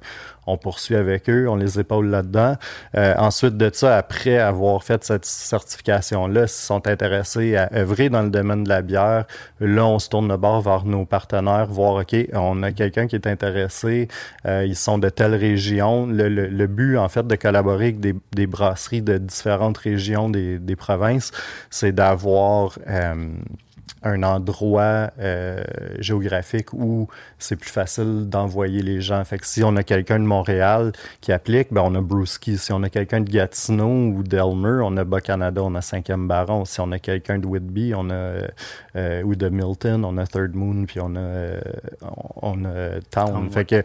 [0.49, 2.55] on poursuit avec eux, on les épaule là-dedans.
[2.97, 8.23] Euh, ensuite de ça, après avoir fait cette certification-là, s'ils sont intéressés à œuvrer dans
[8.23, 9.25] le domaine de la bière,
[9.59, 13.15] là, on se tourne de bord vers nos partenaires, voir, OK, on a quelqu'un qui
[13.15, 14.07] est intéressé,
[14.45, 16.07] euh, ils sont de telle région.
[16.07, 18.47] Le, le, le, but, en fait, de collaborer avec des, des
[19.01, 21.31] de différentes régions des, des provinces,
[21.69, 22.77] c'est d'avoir...
[22.87, 23.29] Euh,
[24.03, 25.61] un endroit euh,
[25.99, 27.07] géographique où
[27.37, 29.23] c'est plus facile d'envoyer les gens.
[29.25, 32.57] Fait que si on a quelqu'un de Montréal qui applique, ben on a Brewski.
[32.57, 36.65] Si on a quelqu'un de Gatineau ou d'Elmer, on a Bas-Canada, on a 5e Baron.
[36.65, 38.47] Si on a quelqu'un de Whitby, on a
[38.95, 41.61] euh, ou de Milton, on a Third Moon, puis on a euh,
[42.41, 43.49] on a Town.
[43.51, 43.83] Fait que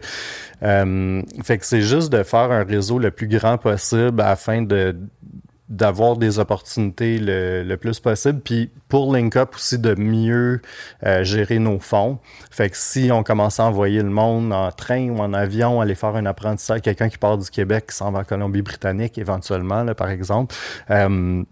[1.43, 4.95] fait que c'est juste de faire un réseau le plus grand possible afin de
[5.67, 8.39] d'avoir des opportunités le, le, plus possible.
[8.41, 10.61] Puis pour LinkUp aussi de mieux
[11.03, 12.19] euh, gérer nos fonds.
[12.51, 15.95] Fait que si on commence à envoyer le monde en train ou en avion, aller
[15.95, 19.95] faire un apprentissage, quelqu'un qui part du Québec, qui s'en va en Colombie-Britannique éventuellement, là,
[19.95, 20.55] par exemple,
[20.91, 21.43] euh,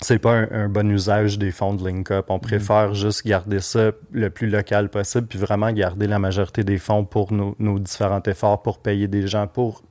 [0.00, 2.24] c'est pas un, un, bon usage des fonds de LinkUp.
[2.28, 6.78] On préfère juste garder ça le plus local possible, puis vraiment garder la majorité des
[6.78, 9.82] fonds pour nos, nos différents efforts, pour payer des gens, pour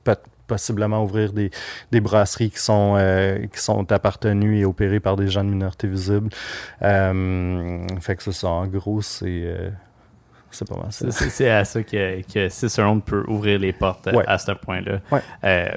[0.50, 1.52] possiblement ouvrir des,
[1.92, 5.86] des brasseries qui sont euh, qui sont appartenues et opérées par des gens de minorité
[5.86, 6.28] visible.
[6.82, 8.48] Euh, fait que c'est ça.
[8.48, 9.70] En gros, c'est euh,
[10.50, 10.86] c'est pas mal.
[10.90, 14.24] C'est à ça que, que Cicerone peut ouvrir les portes ouais.
[14.26, 14.98] à ce point-là.
[15.12, 15.22] Ouais.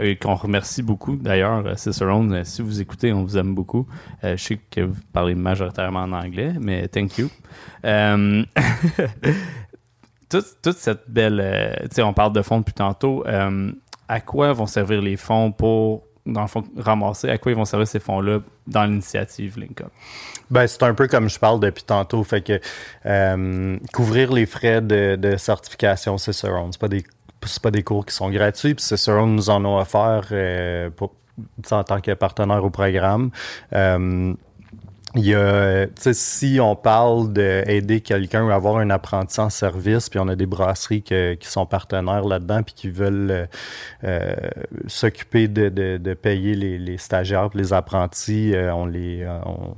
[0.01, 1.15] Et qu'on remercie beaucoup.
[1.17, 3.85] D'ailleurs, Cicerone, si vous écoutez, on vous aime beaucoup.
[4.23, 7.29] Je sais que vous parlez majoritairement en anglais, mais thank you.
[10.29, 11.77] Toute, toute, cette belle...
[11.83, 13.23] tu sais, on parle de fonds depuis tantôt.
[14.07, 17.65] À quoi vont servir les fonds pour dans le fond, ramasser, à quoi ils vont
[17.65, 19.87] servir ces fonds-là dans l'initiative LinkUp?
[20.49, 22.59] Ben, c'est un peu comme je parle depuis tantôt, fait que
[23.05, 27.03] euh, couvrir les frais de, certification c'est pas des
[27.61, 30.89] pas des cours qui sont gratuits, puis Cicerone nous en a offert euh,
[31.71, 33.31] en tant que partenaire au programme.
[33.73, 34.33] Euh,
[35.15, 40.09] il y a, sais, si on parle d'aider quelqu'un ou avoir un apprenti en service,
[40.09, 43.47] puis on a des brasseries qui sont partenaires là-dedans, puis qui veulent
[44.03, 44.35] euh,
[44.87, 49.75] s'occuper de, de, de, payer les, les stagiaires, les apprentis, euh, on les, on,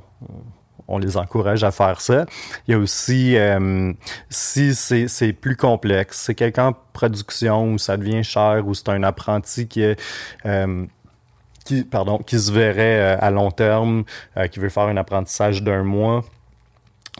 [0.88, 2.26] on les encourage à faire ça.
[2.68, 3.92] Il y a aussi, euh,
[4.30, 9.04] si c'est plus complexe, c'est quelqu'un en production où ça devient cher, ou c'est un
[9.04, 10.00] apprenti qui est...
[11.66, 14.04] Euh, qui, pardon, qui se verrait euh, à long terme,
[14.38, 16.24] euh, qui veut faire un apprentissage d'un mois.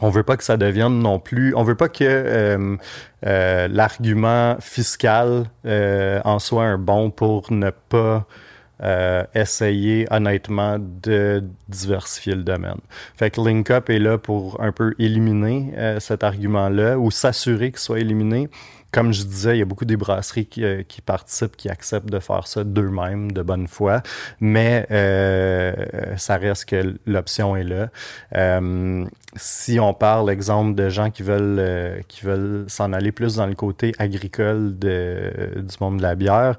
[0.02, 2.76] on veut pas que ça devienne non plus, on veut pas que euh,
[3.24, 8.26] euh, l'argument fiscal euh, en soit un bon pour ne pas
[9.34, 12.76] essayer honnêtement de diversifier le domaine.
[13.16, 18.00] Fait que LinkUp est là pour un peu éliminer cet argument-là ou s'assurer qu'il soit
[18.00, 18.50] éliminé
[18.96, 22.08] comme je disais, il y a beaucoup des brasseries qui, euh, qui participent, qui acceptent
[22.08, 24.02] de faire ça d'eux-mêmes, de bonne foi,
[24.40, 25.74] mais euh,
[26.16, 27.90] ça reste que l'option est là.
[28.34, 29.04] Euh,
[29.36, 33.44] si on parle, exemple, de gens qui veulent euh, qui veulent s'en aller plus dans
[33.44, 36.56] le côté agricole de, du monde de la bière,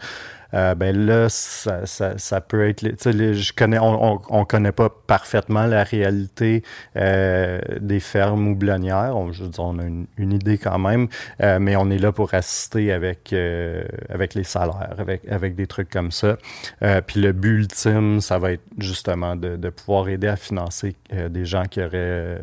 [0.54, 2.82] euh, ben là, ça, ça, ça peut être.
[2.82, 6.64] Les, je connais, on, on, connaît pas parfaitement la réalité
[6.96, 9.16] euh, des fermes houblonnières.
[9.16, 11.08] On, je on a une, une idée quand même,
[11.42, 15.68] euh, mais on est là pour assister avec euh, avec les salaires, avec avec des
[15.68, 16.38] trucs comme ça.
[16.84, 20.96] Euh, puis le but ultime, ça va être justement de, de pouvoir aider à financer
[21.30, 22.40] des gens qui auraient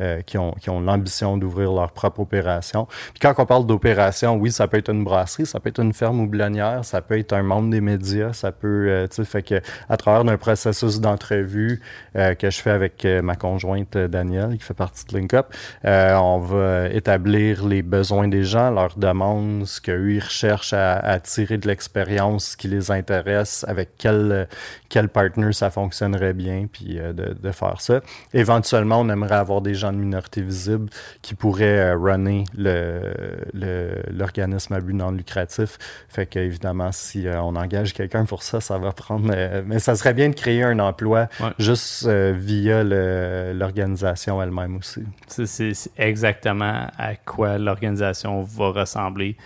[0.00, 2.86] euh, qui ont, qui ont l'ambition d'ouvrir leur propre opération.
[2.86, 5.92] Puis quand on parle d'opération, oui, ça peut être une brasserie, ça peut être une
[5.92, 9.42] ferme houblonnière, ça peut être un membre des médias, ça peut, euh, tu sais, fait
[9.42, 11.80] que à travers un processus d'entrevue
[12.16, 15.46] euh, que je fais avec euh, ma conjointe Danielle, qui fait partie de LinkUp,
[15.84, 21.20] on va établir les besoins des gens, leurs demandes, ce qu'eux ils recherchent à, à
[21.20, 24.48] tirer de l'expérience, ce qui les intéresse, avec quel
[24.88, 28.00] quel partner ça fonctionnerait bien, puis de, de faire ça.
[28.32, 30.88] Éventuellement, on aimerait avoir des gens de minorité visible
[31.22, 35.78] qui pourraient euh, runner l'organisme le, à but non lucratif.
[36.08, 39.30] Fait qu'évidemment, si euh, on engage quelqu'un pour ça, ça va prendre...
[39.34, 41.50] Euh, mais ça serait bien de créer un emploi Ouais.
[41.58, 45.02] juste euh, via l'organisation elle-même aussi.
[45.26, 49.36] C'est- exactement à quoi l'organisation va ressembler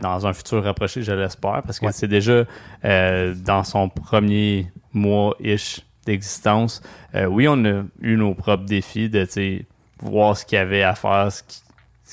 [0.00, 1.92] dans un futur rapproché, je l'espère, parce que Ouais.
[1.92, 2.44] c'est déjà
[2.82, 6.82] dans son premier mois-ish d'existence.
[7.14, 9.24] Euh, oui, on a eu nos propres défis de
[10.00, 11.60] voir ce qu'il y avait à faire, ce qui-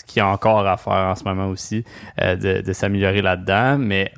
[0.08, 1.84] qu'il y a encore à faire en ce moment aussi,
[2.22, 4.12] euh, de, s'améliorer là-dedans, mais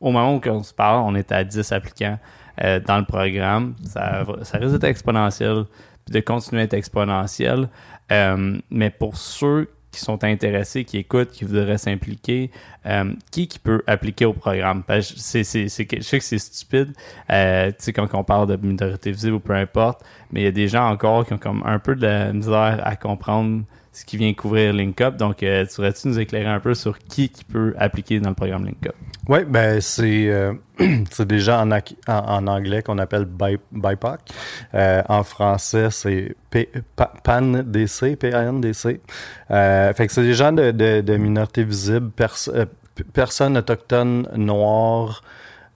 [0.00, 2.18] au moment où on se parle, on est à 10 applicants
[2.62, 3.74] euh, dans le programme.
[3.84, 5.64] Ça, ça risque d'être exponentiel,
[6.04, 7.68] puis de continuer à être exponentiel.
[8.12, 12.50] Euh, mais pour ceux qui sont intéressés, qui écoutent, qui voudraient s'impliquer,
[12.86, 14.82] euh, qui qui peut appliquer au programme?
[15.00, 16.92] C'est, c'est, c'est, je sais que c'est stupide,
[17.30, 20.48] euh, tu sais, quand on parle de minorité visible ou peu importe, mais il y
[20.48, 23.62] a des gens encore qui ont comme un peu de la misère à comprendre
[23.94, 25.16] ce qui vient couvrir LinkUp.
[25.16, 28.34] Donc, euh, tu pourrais-tu nous éclairer un peu sur qui qui peut appliquer dans le
[28.34, 28.92] programme LinkUp?
[29.28, 30.52] Oui, ben c'est euh,
[31.24, 34.20] déjà en, en, en anglais qu'on appelle bi- BIPOC.
[34.74, 36.34] Euh, en français, c'est
[37.24, 39.00] PAN-DC, P-A-N-D-C.
[39.50, 42.66] Euh, fait que c'est des gens de, de, de minorité visible, pers- euh,
[43.12, 45.22] personnes autochtones noires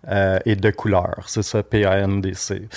[0.09, 1.25] euh, et de couleur.
[1.27, 2.69] C'est ça, P-A-N-D-C.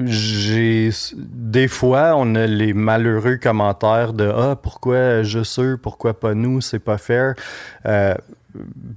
[0.00, 6.18] Euh, j'ai des fois on a les malheureux commentaires de ah pourquoi juste eux pourquoi
[6.18, 7.34] pas nous c'est pas fair.
[7.86, 8.14] Euh,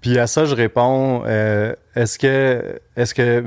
[0.02, 3.44] puis à ça je réponds euh, est-ce que est-ce que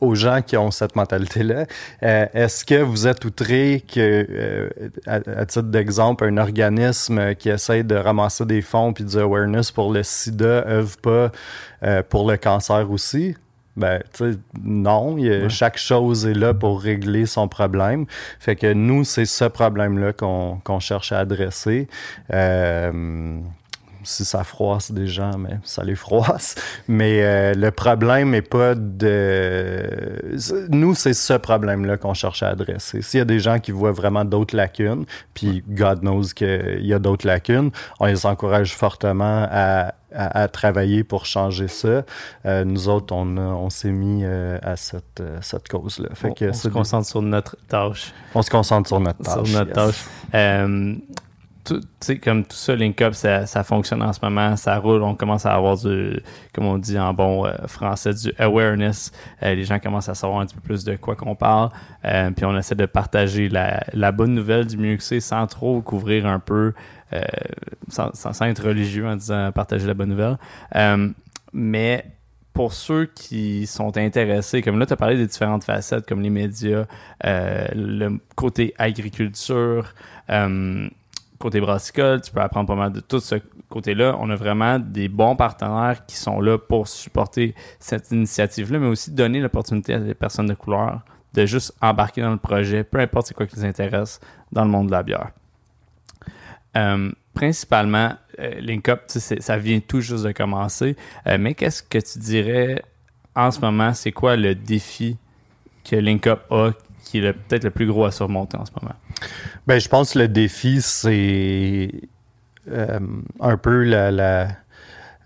[0.00, 1.64] aux gens qui ont cette mentalité là
[2.00, 4.68] est-ce que vous êtes outrés que euh,
[5.06, 9.70] à, à titre d'exemple un organisme qui essaie de ramasser des fonds puis du awareness
[9.70, 11.30] pour le sida œuvre pas
[11.84, 13.36] euh, pour le cancer aussi?
[13.78, 15.48] Ben, tu sais, non, il Ouais.
[15.48, 18.06] chaque chose est là pour régler son problème.
[18.38, 21.88] Fait que nous, c'est ce problème-là qu'on qu'on cherche à adresser.
[22.32, 23.38] Euh,
[24.08, 26.54] si ça froisse des gens, mais ça les froisse.
[26.88, 29.82] Mais euh, le problème est pas de...
[30.70, 33.02] Nous, c'est ce problème-là qu'on cherche à adresser.
[33.02, 36.94] S'il y a des gens qui voient vraiment d'autres lacunes, puis God knows qu'il y
[36.94, 42.04] a d'autres lacunes, on les encourage fortement à, à, à travailler pour changer ça.
[42.46, 46.08] Euh, nous autres, on, s'est mis euh, à cette, cette cause-là.
[46.14, 48.14] Fait on, que on se concentre sur notre tâche.
[48.34, 49.46] on se concentre sur notre tâche.
[49.46, 50.06] sur notre yes.
[50.32, 51.18] tâche.
[52.22, 55.54] Comme tout ça, LinkUp, ça, ça fonctionne en ce moment, ça roule, on commence à
[55.54, 56.20] avoir du,
[56.52, 59.12] comme on dit en bon euh, français, du awareness.
[59.42, 61.70] Euh, les gens commencent à savoir un petit peu plus de quoi qu'on parle.
[62.04, 65.80] Euh, puis on essaie de partager la, bonne nouvelle du mieux que c'est sans trop
[65.80, 66.72] couvrir un peu,
[67.88, 70.38] sans, sans, être religieux en disant partager la bonne nouvelle.
[71.52, 72.04] Mais
[72.52, 76.30] pour ceux qui sont intéressés, comme là, tu as parlé des différentes facettes, comme les
[76.30, 76.86] médias,
[77.24, 79.94] le côté agriculture,
[81.38, 83.36] côté brassicole, tu peux apprendre pas mal de tout ce
[83.68, 84.16] côté-là.
[84.20, 89.10] On a vraiment des bons partenaires qui sont là pour supporter cette initiative-là, mais aussi
[89.10, 91.02] donner l'opportunité à des personnes de couleur
[91.34, 94.18] de juste embarquer dans le projet, peu importe c'est quoi qui les intéresse
[94.50, 95.30] dans le monde de la bière.
[96.76, 102.18] Euh, principalement, euh, LinkUp, ça vient tout juste de commencer, Euh, mais qu'est-ce que tu
[102.18, 102.82] dirais
[103.34, 105.16] en ce moment, c'est quoi le défi
[105.84, 106.70] que LinkUp a
[107.04, 108.94] qui est peut-être le plus gros à surmonter en ce moment?
[109.66, 111.90] Ben, je pense que le défi, c'est
[112.70, 112.98] euh,
[113.40, 114.48] un peu la, la,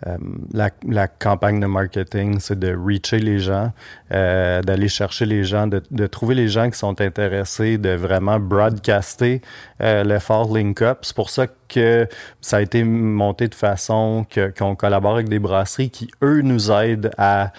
[0.07, 0.17] euh,
[0.53, 3.73] la, campagne de marketing, c'est de reacher les gens,
[4.13, 9.43] euh, d'aller chercher les gens, de, trouver les gens qui sont intéressés, de vraiment broadcaster
[9.81, 10.99] euh, l'effort Link Up.
[11.03, 12.09] C'est pour ça que
[12.41, 14.27] ça a été monté de façon
[14.59, 17.53] qu'on collabore avec des brasseries qui, eux, nous aident à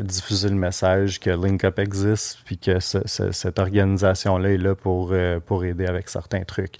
[0.00, 4.74] diffuser le message que Link Up existe, puis que ce, ce, cette organisation-là est là
[4.74, 5.14] pour,
[5.44, 6.78] pour aider avec certains trucs.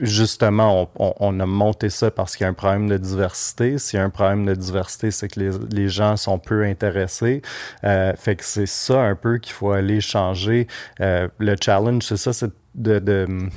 [0.00, 3.78] Justement, on, on, on, a monté ça parce qu'il y a un problème de diversité.
[3.78, 7.42] S'il y a un problème de diversité, c'est que les, les, gens sont peu intéressés.
[7.84, 10.66] Euh, fait que c'est ça un peu qu'il faut aller changer.
[11.00, 13.48] Euh, le challenge, c'est ça, c'est de, de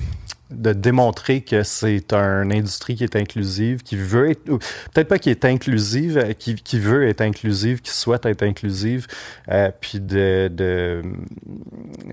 [0.49, 5.29] de démontrer que c'est une industrie qui est inclusive, qui veut être, peut-être pas qui
[5.29, 9.07] est inclusive, euh, qui, qui, veut être inclusive, qui souhaite être inclusive,
[9.49, 11.01] euh, puis de, de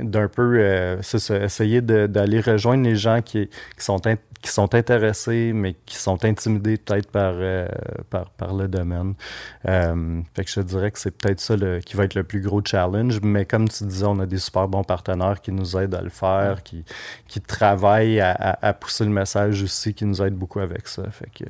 [0.01, 4.75] d'un peu, euh, ça, essayer d'aller rejoindre les gens qui, qui sont in, qui sont
[4.75, 7.67] intéressés, mais qui sont intimidés peut-être par, euh,
[8.11, 9.15] par, par, le domaine.
[9.65, 12.43] Fait que je te dirais que c'est peut-être ça le, qui va être le plus
[12.43, 13.21] gros challenge.
[13.23, 16.11] Mais comme tu disais, on a des super bons partenaires qui nous aident à le
[16.11, 16.85] faire, qui,
[17.27, 21.11] qui travaillent à, à, pousser le message aussi, qui nous aident beaucoup avec ça.
[21.11, 21.45] Fait que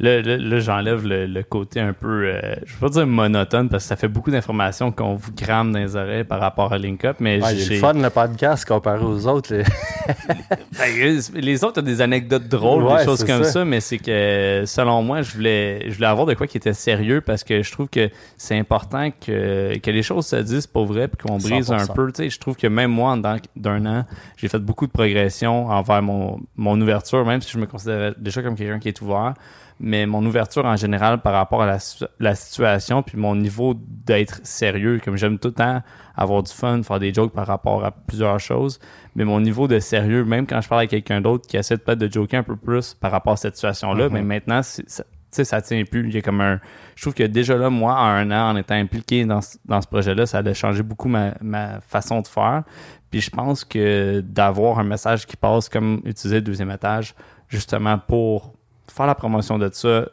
[0.00, 3.68] Là, là, là j'enlève le, le, côté un peu, euh, je vais pas dire monotone,
[3.68, 6.78] parce que ça fait beaucoup d'informations qu'on vous crame dans les oreilles par rapport à
[6.78, 9.54] LinkUp, mais ouais, le fun, le podcast, comparé aux autres.
[9.54, 9.64] Les,
[10.78, 13.52] ben, les autres ont des anecdotes drôles, ouais, des choses comme ça.
[13.52, 16.74] ça, mais c'est que, selon moi, je voulais, je voulais avoir de quoi qui était
[16.74, 20.86] sérieux, parce que je trouve que c'est important que, que les choses se disent pour
[20.86, 21.80] vrai, puis qu'on brise 100%.
[21.80, 22.12] un peu.
[22.12, 24.04] Tu sais, je trouve que même moi, en d'un an,
[24.36, 28.42] j'ai fait beaucoup de progression envers mon, mon ouverture, même si je me considérais déjà
[28.42, 29.34] comme quelqu'un qui est ouvert
[29.80, 31.78] mais mon ouverture en général par rapport à la,
[32.20, 35.82] la situation, puis mon niveau d'être sérieux, comme j'aime tout le temps
[36.16, 38.80] avoir du fun, faire des jokes par rapport à plusieurs choses,
[39.14, 41.98] mais mon niveau de sérieux, même quand je parle avec quelqu'un d'autre qui essaie peut-être
[41.98, 44.12] de joker un peu plus par rapport à cette situation-là, mm-hmm.
[44.12, 44.82] mais maintenant, ça,
[45.30, 46.08] tu sais, ça tient plus.
[46.08, 46.58] Il y a comme un.
[46.96, 49.86] Je trouve que déjà là, moi, en un an, en étant impliqué dans, dans ce
[49.86, 52.62] projet-là, ça a changé beaucoup ma, ma façon de faire.
[53.10, 57.14] Puis je pense que d'avoir un message qui passe comme utiliser le deuxième étage,
[57.48, 58.54] justement pour
[58.90, 60.08] faire la promotion de ça,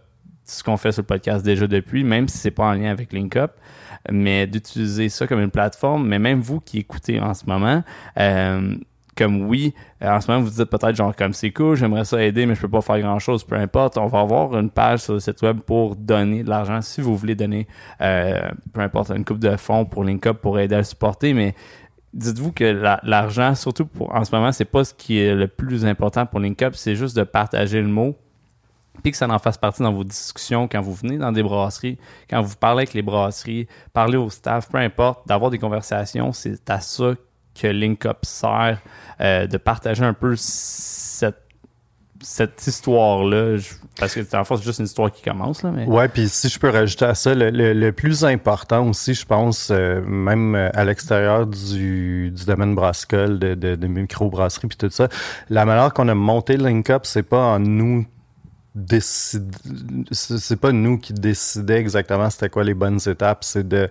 [0.46, 3.12] ce qu'on fait sur le podcast déjà depuis, même si c'est pas en lien avec
[3.14, 3.52] LinkUp,
[4.12, 7.84] mais d'utiliser ça comme une plateforme, mais même vous qui écoutez en ce moment,
[8.20, 8.76] euh,
[9.16, 12.46] comme oui, en ce moment vous dites peut-être genre comme c'est cool, j'aimerais ça aider,
[12.46, 13.98] mais je peux pas faire grand chose, peu importe.
[13.98, 17.16] On va avoir une page sur le site web pour donner de l'argent si vous
[17.16, 17.68] voulez donner,
[18.02, 21.56] euh, peu importe, une coupe de fonds pour LinkUp pour aider à le supporter, mais
[22.14, 25.86] dites-vous que l'argent, surtout pour en ce moment, c'est pas ce qui est le plus
[25.86, 28.18] important pour LinkUp, c'est juste de partager le mot
[29.02, 31.98] puis que ça en fasse partie dans vos discussions quand vous venez dans des brasseries,
[32.30, 36.70] quand vous parlez avec les brasseries, parler au staff, peu importe, d'avoir des conversations, c'est
[36.70, 37.14] à ça
[37.60, 38.82] que LinkUp sert,
[39.22, 41.46] euh, de partager un peu cette
[42.22, 43.58] cette histoire-là,
[44.00, 45.62] parce que en fait, c'est juste une histoire qui commence.
[45.62, 45.86] Là, mais...
[45.86, 49.70] Ouais, puis si je peux rajouter à ça, le, le, plus important aussi, je pense,
[49.70, 55.08] euh, même à l'extérieur du, du domaine brassicole, de, de, de microbrasserie puis tout ça,
[55.50, 58.06] la manière qu'on a monté LinkUp, c'est pas en nous
[60.12, 63.90] c'est pas nous qui décidait exactement c'était quoi les bonnes étapes c'est de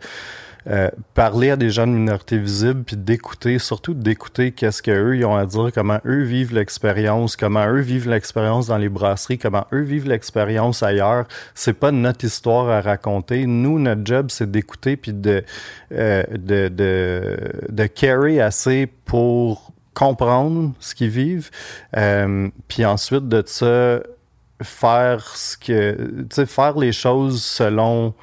[0.67, 5.17] euh, parler à des gens de minorité visible puis d'écouter surtout d'écouter qu'est-ce que eux
[5.17, 9.37] ils ont à dire comment eux vivent l'expérience comment eux vivent l'expérience dans les brasseries
[9.37, 11.27] comment eux vivent l'expérience ailleurs.
[11.55, 13.45] C'est pas notre histoire à raconter.
[13.45, 15.45] Nous notre job c'est d'écouter puis de,
[15.93, 17.37] euh, de de
[17.69, 21.51] de carry assez pour comprendre ce qu'ils vivent.
[21.97, 24.01] Euh, puis ensuite de ça
[24.63, 28.15] faire ce que tu sais faire les choses selon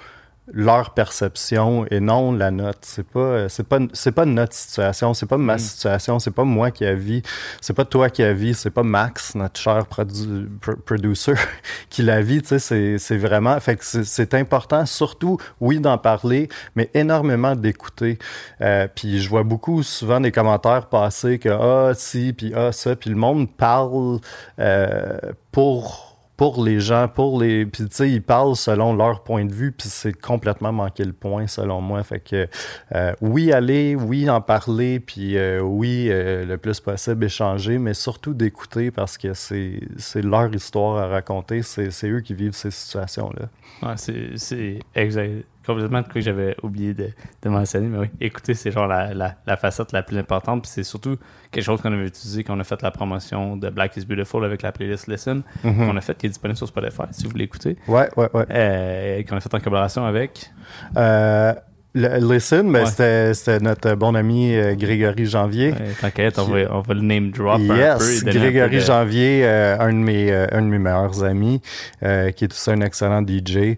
[0.54, 5.26] leur perception et non la note c'est pas c'est pas c'est pas notre situation c'est
[5.26, 5.60] pas ma mm.
[5.60, 7.22] situation c'est pas moi qui a vie
[7.62, 10.50] c'est pas toi qui a vie c'est pas Max notre cher produ
[10.86, 11.34] producer
[11.90, 15.98] qui la vit tu sais c'est c'est vraiment fait que c'est important surtout oui d'en
[15.98, 18.20] parler mais énormément d'écouter
[18.62, 22.96] euh, puis je vois beaucoup souvent des commentaires passer que ah si puis ah ça
[22.96, 24.20] puis le monde parle
[24.60, 25.18] euh,
[25.52, 26.11] pour
[26.42, 27.68] pour les gens, pour les.
[27.68, 31.14] Puis tu sais, ils parlent selon leur point de vue, puis c'est complètement manqué le
[31.14, 32.02] point selon moi.
[32.02, 32.48] Fait que
[32.96, 37.94] euh, oui, aller, oui, en parler, puis euh, oui, euh, le plus possible échanger, mais
[37.94, 39.82] surtout d'écouter parce que c'est
[40.16, 43.96] leur histoire à raconter, c'est eux qui vivent ces situations-là.
[43.96, 47.10] C'est exact complètement de quoi que j'avais oublié de,
[47.42, 47.88] de, mentionner.
[47.88, 50.64] Mais oui, écoutez, c'est genre la, la, la, facette la plus importante.
[50.64, 51.18] Puis c'est surtout
[51.52, 54.44] quelque chose qu'on avait utilisé quand on a fait la promotion de Black is Beautiful
[54.46, 55.88] avec la playlist Listen, mm -hmm.
[55.88, 57.78] qu'on a fait, qui est disponible sur Spotify, si vous voulez écouter.
[57.88, 58.46] Ouais, ouais, ouais.
[58.50, 60.52] Euh, qu'on a fait en collaboration avec?
[60.98, 61.54] Euh,
[61.94, 63.34] Le- Listen, ben, Ouais.
[63.34, 65.72] c'était, notre bon ami euh, Grégory Janvier.
[65.72, 67.76] Ouais, T'inquiète, on va, on va le name drop un peu.
[67.76, 70.80] et Yes, un peu Grégory de- Janvier, euh, un, de mes, euh, un de mes
[70.80, 71.60] meilleurs amis,
[72.00, 73.78] qui est aussi un excellent DJ.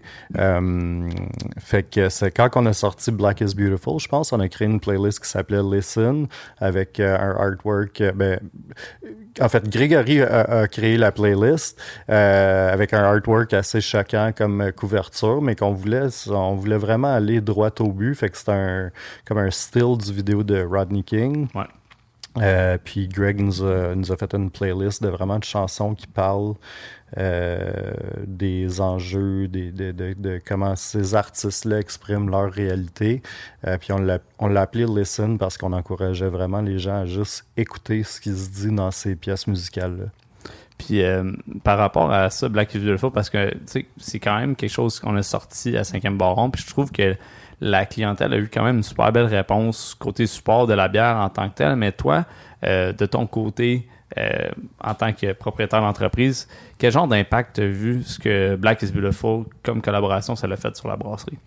[1.58, 4.68] Fait que c'est quand on a sorti Black is Beautiful, je pense, on a créé
[4.68, 6.26] une playlist qui s'appelait Listen
[6.58, 8.02] avec un artwork.
[8.14, 8.38] ben,
[9.40, 11.80] en fait, Grégory a, a créé la playlist
[12.10, 17.40] euh, avec un artwork assez choquant comme couverture, mais qu'on voulait, on voulait vraiment aller
[17.40, 18.14] droit au but.
[18.14, 18.90] Fait que c'est un
[19.26, 21.48] comme un style du vidéo de Rodney King.
[21.54, 21.64] Ouais.
[22.38, 26.08] Euh, puis Greg nous a, nous a fait une playlist de vraiment de chansons qui
[26.08, 26.54] parlent
[27.16, 33.22] des enjeux, des, de, comment ces artistes-là expriment leur réalité.
[33.66, 38.02] Euh, puis on l'a, appelé Listen parce qu'on encourageait vraiment les gens à juste écouter
[38.02, 40.06] ce qui se dit dans ces pièces musicales-là.
[40.78, 44.72] Puis euh, par rapport à ça, Black is Beautiful, parce que c'est quand même quelque
[44.72, 47.14] chose qu'on a sorti à 5e Baron, puis je trouve que
[47.60, 51.16] la clientèle a eu quand même une super belle réponse côté support de la bière
[51.16, 52.26] en tant que telle, mais toi,
[52.64, 53.88] euh, de ton côté,
[54.18, 54.48] euh,
[54.80, 56.48] en tant que propriétaire d'entreprise,
[56.78, 60.88] quel genre d'impact vu ce que Black is Beautiful comme collaboration, ça l'a fait sur
[60.88, 61.38] la brasserie?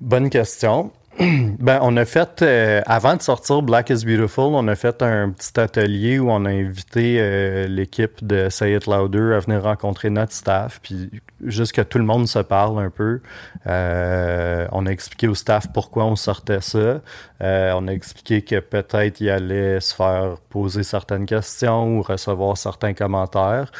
[0.00, 0.92] Bonne question.
[1.58, 5.30] Ben, on a fait, euh, avant de sortir Black is Beautiful, on a fait un
[5.30, 10.08] petit atelier où on a invité euh, l'équipe de Say It Louder à venir rencontrer
[10.08, 11.10] notre staff, puis
[11.44, 13.20] juste que tout le monde se parle un peu.
[13.66, 17.00] Euh, on a expliqué au staff pourquoi on sortait ça.
[17.42, 22.56] Euh, on a expliqué que peut-être il allait se faire poser certaines questions ou recevoir
[22.56, 23.70] certains commentaires.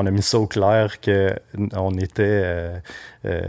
[0.00, 1.34] On a mis ça au clair que
[1.76, 2.78] on était euh,
[3.26, 3.40] euh,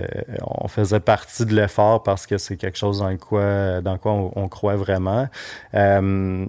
[0.42, 4.50] on faisait partie de l'effort parce que c'est quelque chose dans quoi dans quoi on,
[4.50, 5.30] croit vraiment.
[5.74, 6.46] Euh,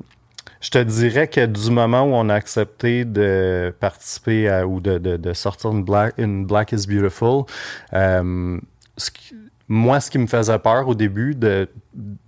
[0.60, 5.70] je te dirais que du moment où on a accepté de participer ou de, sortir
[5.70, 7.44] une Black, une Black is Beautiful,
[7.92, 9.36] ce qui-
[9.72, 11.66] moi, ce qui me faisait peur au début, de,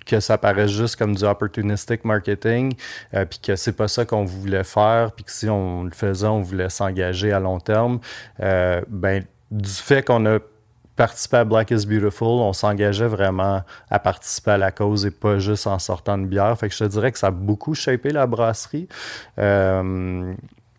[0.07, 2.72] que ça paraisse juste comme du opportunistic marketing,
[3.12, 6.26] euh, puis que c'est pas ça qu'on voulait faire, puis que si on le faisait,
[6.26, 8.01] on voulait s'engager à long terme,
[8.40, 10.38] euh, ben, du fait qu'on a
[10.97, 15.38] participé à Black is Beautiful, on s'engageait vraiment à participer à la cause et pas
[15.38, 16.59] juste en sortant de bière.
[16.59, 18.88] Fait que je te dirais que ça a beaucoup shapé la brasserie.
[19.38, 20.32] Euh,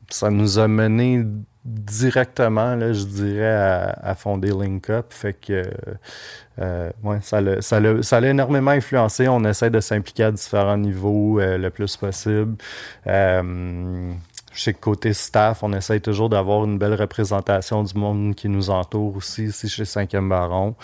[0.09, 1.24] ça nous a mené
[1.66, 5.07] directement, je dirais, à, fonder Link Up.
[5.09, 5.63] Fait que
[6.61, 9.28] euh, ouais, ça l'a, énormément influencé.
[9.28, 12.55] On essaie de s'impliquer à différents niveaux euh, le plus possible.
[13.07, 14.13] Euh,
[14.63, 19.18] que côté staff, on essaie toujours d'avoir une belle représentation du monde qui nous entoure
[19.18, 20.76] aussi, ici chez 5e Baron.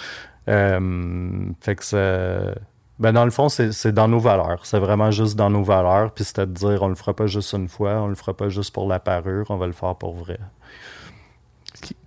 [0.49, 2.55] Euh, fait que ça.
[3.01, 4.63] Ben dans le fond, c'est, dans nos valeurs.
[4.63, 6.11] C'est vraiment juste dans nos valeurs.
[6.11, 8.47] Puis c'est à dire, on le fera pas juste une fois, on le fera pas
[8.49, 10.37] juste pour la parure, on va le faire pour vrai.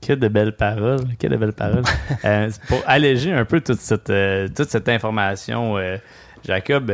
[0.01, 1.82] Que de belles paroles, que de belles paroles?
[2.24, 5.97] Euh, pour alléger un peu toute cette, euh, toute cette information, euh,
[6.45, 6.92] Jacob,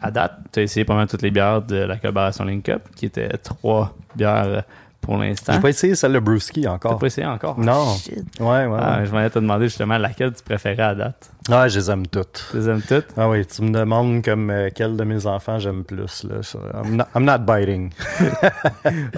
[0.00, 2.88] à date, tu as essayé pas mal toutes les bières de la collaboration Link Up,
[2.96, 4.64] qui étaient trois bières
[5.00, 5.54] pour l'instant.
[5.54, 6.98] J'ai pas essayé celle de Brewski T'as encore.
[6.98, 7.58] pas essayé encore?
[7.58, 7.94] Non.
[7.96, 8.18] Shit.
[8.38, 8.78] Ouais, ouais.
[8.80, 11.30] Ah, je m'en te demander justement laquelle tu préférais à date.
[11.50, 12.46] Ah, je les aime toutes.
[12.50, 13.06] Tu les aimes toutes?
[13.16, 16.24] Ah oui, tu me demandes comme euh, quel de mes enfants j'aime plus.
[16.24, 16.36] Là.
[16.84, 17.90] I'm, not, I'm not biting.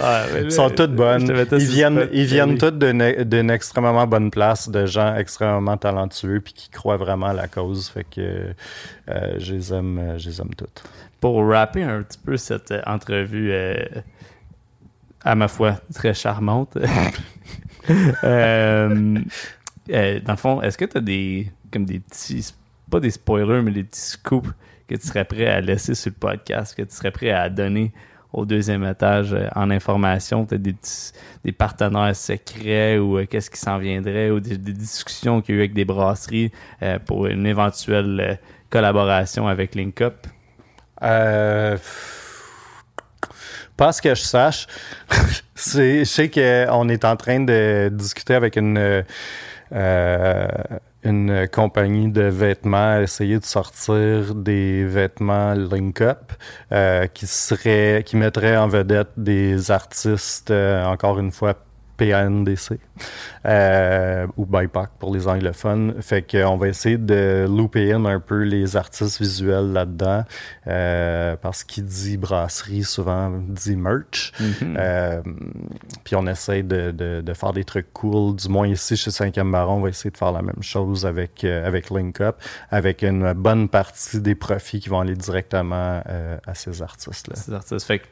[0.01, 1.31] Ah, mais Ils sont toutes bonnes.
[1.53, 6.53] Ils viennent, ils viennent toutes d'une d'une extrêmement bonne place, de gens extrêmement talentueux puis
[6.53, 7.89] qui croient vraiment à la cause.
[7.89, 8.55] Fait que
[9.11, 10.83] euh, je les aime, euh, je les aime toutes.
[11.21, 13.77] Pour rapper un petit peu cette entrevue, euh,
[15.25, 16.77] à ma foi, très charmante.
[18.25, 19.19] euh,
[19.91, 22.53] euh, dans le fond, est-ce que tu as des, comme des petits,
[22.91, 24.49] pas des spoilers, mais des petits scoops
[24.89, 27.93] que tu serais prêt à laisser sur le podcast, que tu serais prêt à donner
[28.33, 31.13] au deuxième étage euh, en information, peut-être des, petits-
[31.45, 35.59] des partenaires secrets ou euh, qu'est-ce qui s'en viendrait ou des, des discussions qu'il y
[35.59, 36.51] a eu avec des brasseries
[36.83, 38.39] euh, pour une éventuelle
[38.71, 40.27] collaboration avec Link Up?
[41.03, 41.77] Euh,
[43.77, 44.67] pas ce que je sache.
[45.55, 49.05] Je sais qu'on est en train de discuter avec une,
[49.73, 50.49] euh,
[51.05, 56.33] une compagnie de vêtements, essayer de sortir des vêtements Link Up
[56.71, 57.27] euh, qui
[58.05, 61.55] qui mettraient en vedette des artistes, euh, encore une fois,
[61.97, 62.79] PANDC
[63.47, 65.95] euh, ou BIPOC pour les anglophones.
[66.01, 70.25] Fait qu'on va essayer de looper in un peu les artistes visuels là-dedans
[70.67, 74.33] euh, parce qu'il dit brasserie souvent dit merch.
[74.63, 75.21] Euh,
[76.05, 78.37] puis on essaie de, de, de faire des trucs cool.
[78.37, 81.45] Du moins ici chez 5e Baron, on va essayer de faire la même chose avec,
[81.45, 82.37] euh, avec Link Up,
[82.71, 86.03] avec une bonne partie des profits qui vont aller directement
[86.47, 87.37] à ces artistes-là.
[87.37, 87.87] ces artistes.
[87.87, 88.07] Fait que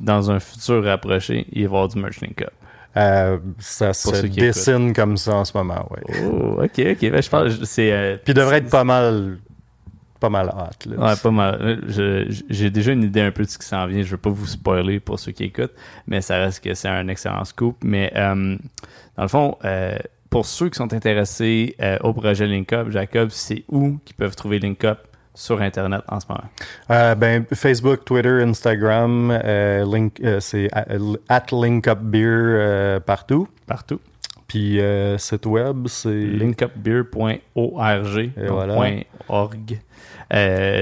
[0.00, 2.52] dans un futur rapproché, il va y avoir du merch Link Up.
[2.96, 6.14] Euh, ça se dessine comme ça en ce moment, oui.
[6.24, 7.10] Oh, ok, ok.
[7.10, 7.92] Ben, je pense c'est.
[7.92, 9.38] euh, Puis il devrait être pas mal,
[10.18, 10.90] pas mal hot.
[10.90, 11.06] Là.
[11.06, 11.80] Ouais, pas mal.
[12.48, 14.02] J'ai déjà une idée un peu de ce qui s'en vient.
[14.02, 15.74] Je veux pas vous spoiler pour ceux qui écoutent,
[16.08, 17.76] mais ça reste que c'est un excellent scoop.
[17.84, 18.56] Mais euh,
[19.16, 19.56] dans le fond,
[20.28, 24.58] pour ceux qui sont intéressés au projet Link Up, Jacob, c'est où qu'ils peuvent trouver
[24.58, 24.98] Link Up?
[25.34, 26.44] Sur Internet en ce moment?
[26.90, 30.86] Euh, ben, Facebook, Twitter, Instagram, euh, link, euh, c'est at,
[31.52, 33.48] linkupbeer partout.
[33.66, 34.00] Partout.
[34.46, 34.80] Puis
[35.18, 38.30] site web, c'est linkupbeer.org.
[38.48, 39.04] Voilà.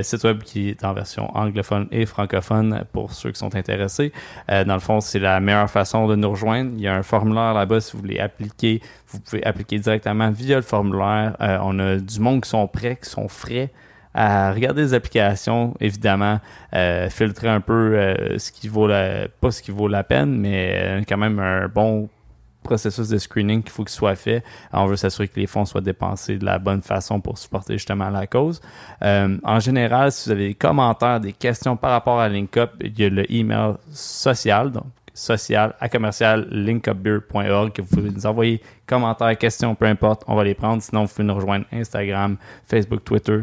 [0.02, 4.10] site web qui est en version anglophone et francophone pour ceux qui sont intéressés.
[4.48, 6.70] Dans le fond, c'est la meilleure façon de nous rejoindre.
[6.76, 8.80] Il y a un formulaire là-bas si vous voulez appliquer.
[9.08, 11.36] Vous pouvez appliquer directement via le formulaire.
[11.38, 13.70] On a du monde qui sont prêts, qui sont frais
[14.14, 16.40] à regarder les applications, évidemment,
[16.74, 20.38] euh, filtrer un peu euh, ce qui vaut la, pas ce qui vaut la peine,
[20.38, 22.08] mais euh, quand même un bon
[22.62, 24.42] processus de screening qu'il faut qu'il soit fait.
[24.72, 28.10] On veut s'assurer que les fonds soient dépensés de la bonne façon pour supporter justement
[28.10, 28.60] la cause.
[29.00, 33.04] En général, si vous avez des commentaires, des questions par rapport à LinkUp, il y
[33.04, 34.84] a le email social, donc
[35.18, 40.44] social à commercial linkupbeer.org que vous pouvez nous envoyer commentaires, questions, peu importe, on va
[40.44, 40.82] les prendre.
[40.82, 43.42] Sinon, vous pouvez nous rejoindre Instagram, Facebook, Twitter.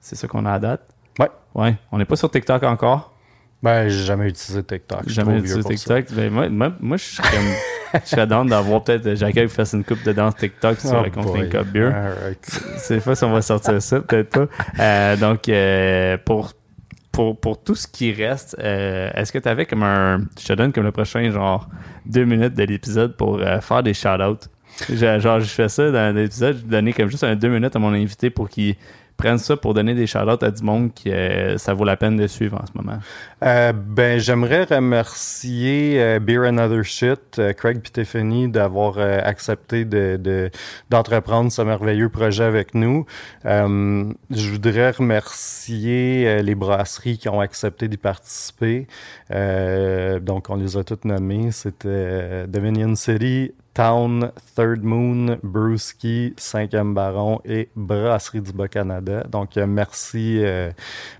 [0.00, 0.82] C'est ça qu'on a à date?
[1.18, 1.28] Ouais.
[1.54, 1.76] Ouais.
[1.92, 3.12] On n'est pas sur TikTok encore?
[3.62, 5.06] Ben, j'ai jamais utilisé TikTok.
[5.08, 5.62] Jamais utilisé.
[5.62, 6.06] TikTok.
[6.12, 9.84] Ben, moi, moi, moi, je serais comme- je serais d'avoir peut-être Jacob qui fasse une
[9.84, 11.42] coupe de danse TikTok sur Oh le compte boy.
[11.42, 11.92] Link Up Beer.
[12.78, 14.46] C'est pas si on va sortir ça, peut-être pas.
[14.78, 16.52] Euh, donc, euh, pour,
[17.12, 20.20] pour, pour tout ce qui reste, euh, est-ce que tu avais comme un.
[20.40, 21.68] Je te donne comme le prochain, genre,
[22.06, 24.48] deux minutes de l'épisode pour faire des shout-outs.
[24.88, 27.92] Genre, je fais ça dans l'épisode, je donnais comme juste un deux minutes à mon
[27.92, 28.76] invité pour qu'il
[29.16, 32.16] prenne ça pour donner des shout-outs à du monde qui euh, ça vaut la peine
[32.16, 32.98] de suivre en ce moment.
[33.42, 40.16] Euh, ben, j'aimerais remercier euh, Beer and Other Shit, Craig et Tiffany, d'avoir accepté de,
[40.16, 40.50] de-
[40.88, 43.04] d'entreprendre ce merveilleux projet avec nous.
[43.44, 48.86] Je voudrais remercier les brasseries qui ont accepté d'y participer.
[49.30, 51.50] Donc, on les a toutes nommées.
[51.52, 53.52] C'était Dominion City,
[53.84, 59.24] Town, Third Moon, Brewski, 5e Baron et Brasserie du Bas-Canada.
[59.26, 60.70] Donc, euh, merci, euh,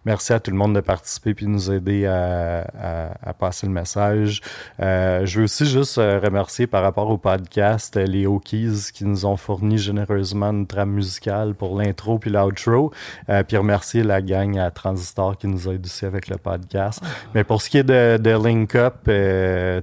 [0.05, 3.73] merci à tout le monde de participer puis nous aider à, à- à passer le
[3.73, 4.43] message.
[4.79, 9.39] Euh, je veux aussi juste remercier par rapport au podcast les Hokies qui nous ont
[9.39, 12.93] fourni généreusement une trame musicale pour l'intro puis l'outro.
[13.31, 17.03] Euh, puis remercier la gang à Transistor qui nous aide aussi avec le podcast.
[17.35, 18.97] Mais pour ce qui est de, de Link Up,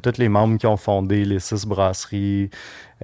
[0.03, 2.51] tous les membres qui ont fondé les six brasseries,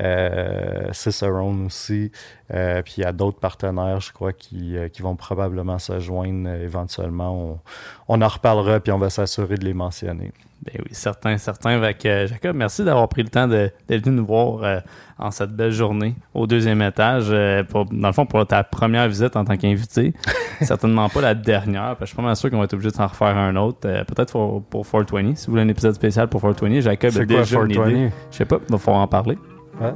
[0.01, 2.11] euh, Cicerone aussi,
[2.53, 5.99] euh, puis il y a d'autres partenaires, je crois, qui, euh, qui vont probablement se
[5.99, 7.33] joindre euh, éventuellement.
[7.51, 7.59] On,
[8.07, 10.31] on en reparlera, puis on va s'assurer de les mentionner.
[10.65, 11.71] Ben oui, certain, certain.
[11.71, 14.79] Avec, euh, Jacob, merci d'avoir pris le temps de- d'être venu nous voir euh,
[15.19, 17.25] en cette belle journée au deuxième étage.
[17.29, 20.13] euh, pour, dans le fond, pour ta première visite en tant qu'invité.
[20.61, 21.97] Certainement pas la dernière.
[21.97, 23.55] parce que Je suis pas mal sûr qu'on va être obligé de s'en refaire un
[23.57, 23.79] autre.
[23.81, 25.35] Peut-être pour, pour 420.
[25.35, 27.89] Si vous voulez un épisode spécial pour 420, Jacob a quoi, déjà une 420?
[27.89, 28.09] idée.
[28.31, 29.37] Je sais pas, il va falloir en parler.
[29.83, 29.95] Hein?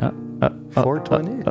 [0.00, 0.12] Ah,
[0.42, 1.44] ah, ah, 420?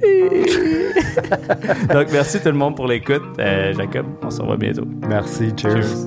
[1.92, 3.22] Donc, merci tout le monde pour l'écoute.
[3.38, 4.84] Euh, Jacob, on se revoit bientôt.
[5.08, 5.82] Merci, cheers.
[5.82, 6.06] Cheers.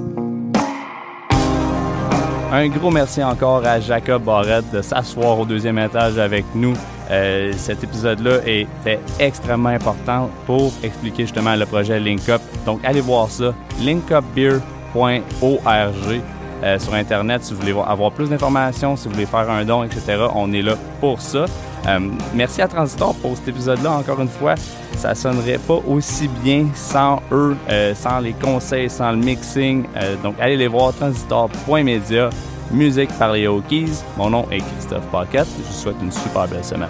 [2.52, 6.74] Un gros merci encore à Jacob Barrette de s'asseoir au deuxième étage avec nous.
[7.10, 12.42] Euh, cet épisode-là était extrêmement important pour expliquer justement le projet Link Up.
[12.66, 14.62] Donc, allez voir ça, linkupbeer.org
[16.64, 19.84] euh, sur Internet si vous voulez avoir plus d'informations, si vous voulez faire un don,
[19.84, 20.18] etc.
[20.34, 21.46] On est là pour ça.
[21.88, 22.00] Euh,
[22.34, 23.92] merci à Transistor pour cet épisode-là.
[23.92, 24.56] Encore une fois,
[24.96, 29.86] ça sonnerait pas aussi bien sans eux, euh, sans les conseils, sans le mixing.
[30.24, 32.30] Donc, allez les voir, transistor.media,
[32.72, 34.02] musique par les Hokies.
[34.18, 35.48] Mon nom est Christophe Paquette.
[35.58, 36.90] Je vous souhaite une super belle semaine.